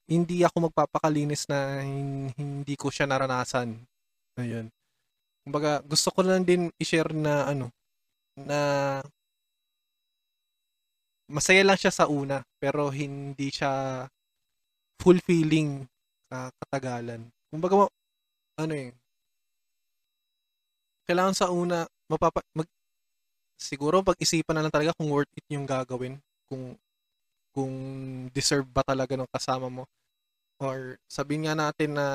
hindi 0.08 0.42
ako 0.42 0.72
magpapakalinis 0.72 1.52
na 1.52 1.84
hindi 2.36 2.74
ko 2.80 2.88
siya 2.88 3.06
naranasan. 3.06 3.76
Ayun. 4.40 4.72
Kumbaga, 5.44 5.84
gusto 5.84 6.12
ko 6.16 6.24
lang 6.24 6.48
din 6.48 6.72
i-share 6.80 7.12
na 7.12 7.48
ano, 7.48 7.72
na 8.36 8.60
masaya 11.28 11.64
lang 11.68 11.76
siya 11.76 11.92
sa 11.92 12.08
una 12.08 12.40
pero 12.56 12.88
hindi 12.88 13.52
siya 13.52 14.08
fulfilling 15.04 15.84
uh, 16.32 16.50
katagalan. 16.64 17.28
Kumbaga 17.52 17.92
ano 18.58 18.74
eh 18.74 18.96
kailangan 21.08 21.36
sa 21.36 21.48
una 21.52 21.88
mapapa 22.12 22.44
mag, 22.52 22.68
siguro 23.56 24.04
pag-isipan 24.04 24.60
na 24.60 24.64
lang 24.68 24.74
talaga 24.74 24.96
kung 25.00 25.08
worth 25.12 25.32
it 25.36 25.48
yung 25.48 25.64
gagawin 25.64 26.20
kung 26.48 26.76
kung 27.56 27.74
deserve 28.36 28.68
ba 28.68 28.84
talaga 28.84 29.16
ng 29.16 29.30
kasama 29.32 29.72
mo 29.72 29.84
or 30.62 30.98
sabihin 31.08 31.48
nga 31.48 31.56
natin 31.58 31.98
na 31.98 32.08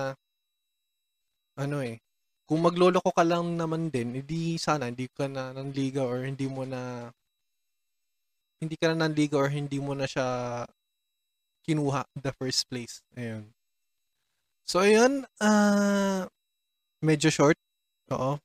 ano 1.58 1.84
eh 1.84 2.00
kung 2.48 2.64
magloloko 2.64 3.12
ka 3.14 3.22
lang 3.22 3.56
naman 3.56 3.88
din 3.92 4.22
hindi 4.22 4.56
sana 4.58 4.90
hindi 4.90 5.06
ka 5.08 5.28
na 5.28 5.54
nanliga 5.54 6.02
or 6.02 6.26
hindi 6.26 6.46
mo 6.48 6.66
na 6.66 7.12
hindi 8.62 8.74
ka 8.78 8.92
na 8.92 9.06
nanliga 9.06 9.38
or 9.38 9.50
hindi 9.50 9.78
mo 9.82 9.92
na 9.94 10.06
siya 10.06 10.26
kinuha 11.62 12.02
in 12.18 12.22
the 12.26 12.34
first 12.34 12.66
place. 12.66 13.06
Ayun. 13.14 13.54
So 14.66 14.82
ayun 14.82 15.26
uh, 15.38 16.26
medyo 17.02 17.30
short 17.30 17.58
oo. 18.12 18.38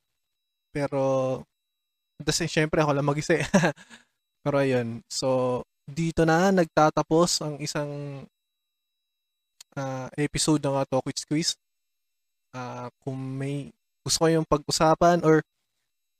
Pero, 0.72 1.04
kasi 2.22 2.46
syempre 2.46 2.86
ako 2.86 2.92
lang 2.94 3.08
mag-isa 3.08 3.42
eh. 3.42 3.46
Pero 4.44 4.56
ayun, 4.62 5.02
so 5.10 5.62
dito 5.88 6.28
na 6.28 6.52
nagtatapos 6.52 7.42
ang 7.42 7.56
isang 7.64 8.24
uh, 9.78 10.10
episode 10.18 10.60
ng 10.66 10.74
uh, 10.74 10.86
Talk 10.90 11.06
with 11.06 11.22
Squeeze. 11.22 11.54
Uh, 12.52 12.90
kung 13.06 13.16
may 13.16 13.70
gusto 14.02 14.26
ko 14.26 14.28
yung 14.28 14.48
pag-usapan 14.50 15.22
or 15.22 15.46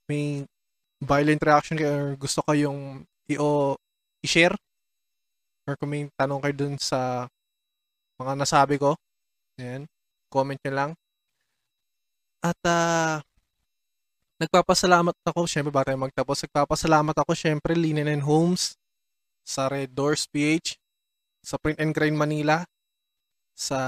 may 0.06 0.46
violent 1.02 1.42
reaction 1.42 1.76
kayo 1.76 1.94
or 1.98 2.10
gusto 2.16 2.40
ko 2.46 2.52
yung 2.54 3.04
i-o 3.28 3.76
i-share 4.22 4.56
or 5.68 5.74
kung 5.76 5.90
may 5.92 6.08
tanong 6.16 6.40
kayo 6.40 6.56
dun 6.56 6.76
sa 6.80 7.28
mga 8.18 8.34
nasabi 8.34 8.78
ko, 8.80 8.96
ayan, 9.60 9.86
comment 10.32 10.58
nyo 10.62 10.74
lang. 10.74 10.92
At 12.42 12.60
uh, 12.66 13.20
Nagpapasalamat 14.38 15.18
ako, 15.26 15.50
syempre 15.50 15.74
ba 15.74 15.82
tayo 15.82 15.98
magtapos? 15.98 16.46
Nagpapasalamat 16.46 17.16
ako, 17.26 17.34
syempre, 17.34 17.74
Linen 17.74 18.06
and 18.06 18.22
Homes, 18.22 18.78
sa 19.42 19.66
Red 19.66 19.98
Doors 19.98 20.30
PH, 20.30 20.78
sa 21.42 21.58
Print 21.58 21.82
and 21.82 21.90
Grind 21.90 22.14
Manila, 22.14 22.62
sa 23.58 23.80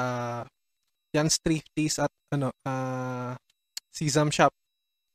Jan's 1.13 1.37
Thrifties 1.37 2.01
at 2.01 2.09
ano, 2.33 2.49
uh, 2.65 3.37
Sesam 3.93 4.33
Shop. 4.33 4.49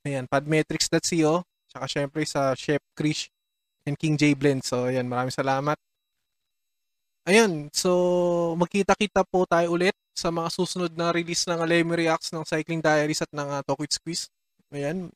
Ayan, 0.07 0.29
padmetrics.co, 0.31 1.43
tsaka 1.67 1.85
syempre 1.91 2.23
sa 2.23 2.55
Chef 2.55 2.79
Krish 2.95 3.27
and 3.83 3.99
King 3.99 4.15
J 4.15 4.31
Blend. 4.37 4.63
So, 4.63 4.87
ayan, 4.87 5.11
maraming 5.11 5.35
salamat. 5.35 5.75
Ayun, 7.25 7.73
so 7.73 7.89
magkita-kita 8.53 9.25
po 9.25 9.49
tayo 9.49 9.73
ulit 9.73 9.97
sa 10.13 10.29
mga 10.29 10.45
susunod 10.53 10.93
na 10.93 11.09
release 11.09 11.49
ng 11.49 11.57
Alemi 11.57 12.05
Reacts 12.05 12.29
ng 12.29 12.45
Cycling 12.45 12.85
Diaries 12.85 13.25
at 13.25 13.31
ng 13.33 13.49
uh, 13.49 13.65
Talk 13.65 13.81
with 13.81 13.89
Squeeze. 13.89 14.29
Ayan, 14.69 15.09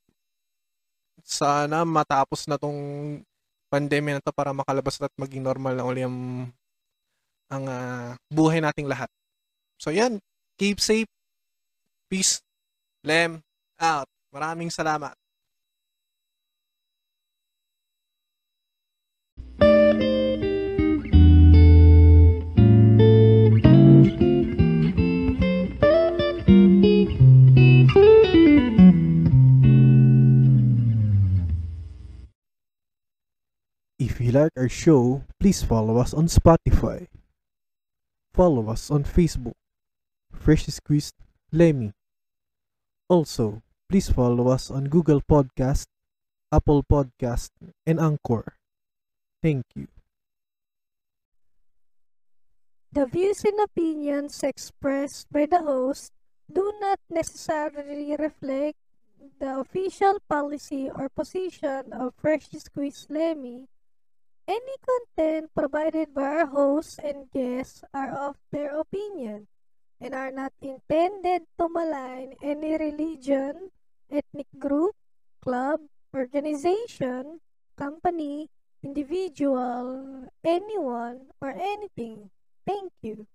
sana 1.22 1.86
matapos 1.86 2.50
na 2.50 2.58
tong 2.58 2.78
pandemya 3.70 4.18
na 4.18 4.24
to 4.24 4.34
para 4.34 4.50
makalabas 4.50 4.98
at 4.98 5.14
maging 5.14 5.46
normal 5.46 5.78
na 5.78 5.86
uli 5.86 6.02
ang, 6.02 6.50
ang 7.46 7.64
uh, 7.70 8.18
buhay 8.26 8.58
nating 8.58 8.90
lahat. 8.90 9.06
So 9.80 9.88
yan, 9.88 10.20
keep 10.60 10.76
safe. 10.76 11.08
Peace. 12.12 12.44
Lem 13.00 13.40
out. 13.80 14.04
Maraming 14.28 14.68
salamat. 14.68 15.16
you 34.30 34.38
like 34.38 34.52
our 34.56 34.68
show, 34.68 35.24
please 35.40 35.62
follow 35.62 35.98
us 35.98 36.14
on 36.14 36.26
Spotify. 36.26 37.08
Follow 38.32 38.70
us 38.70 38.90
on 38.90 39.02
Facebook, 39.02 39.58
Fresh 40.32 40.66
Squeezed 40.66 41.14
Lemmy. 41.52 41.92
Also, 43.08 43.62
please 43.88 44.10
follow 44.10 44.48
us 44.48 44.70
on 44.70 44.84
Google 44.88 45.20
Podcast, 45.20 45.86
Apple 46.52 46.82
Podcast, 46.84 47.50
and 47.86 48.00
Anchor. 48.00 48.54
Thank 49.42 49.64
you. 49.74 49.88
The 52.92 53.06
views 53.06 53.44
and 53.44 53.58
opinions 53.60 54.42
expressed 54.42 55.30
by 55.32 55.46
the 55.46 55.58
host 55.62 56.12
do 56.52 56.72
not 56.80 57.00
necessarily 57.08 58.14
reflect 58.16 58.78
the 59.38 59.60
official 59.60 60.18
policy 60.28 60.90
or 60.90 61.08
position 61.08 61.92
of 61.92 62.14
Fresh 62.16 62.50
Squeeze 62.50 63.06
Lemmy 63.08 63.66
Any 64.46 64.76
content 64.84 65.50
provided 65.54 66.12
by 66.14 66.22
our 66.42 66.46
hosts 66.46 66.98
and 66.98 67.30
guests 67.30 67.84
are 67.94 68.10
of 68.10 68.36
their 68.50 68.76
opinion 68.78 69.46
and 70.00 70.14
are 70.14 70.32
not 70.32 70.52
intended 70.60 71.44
to 71.58 71.68
malign 71.68 72.34
any 72.42 72.76
religion, 72.76 73.70
ethnic 74.10 74.48
group, 74.58 74.96
club, 75.42 75.80
organization, 76.14 77.40
company, 77.76 78.48
individual, 78.82 80.26
anyone, 80.44 81.28
or 81.40 81.50
anything. 81.50 82.30
Thank 82.66 82.92
you. 83.02 83.26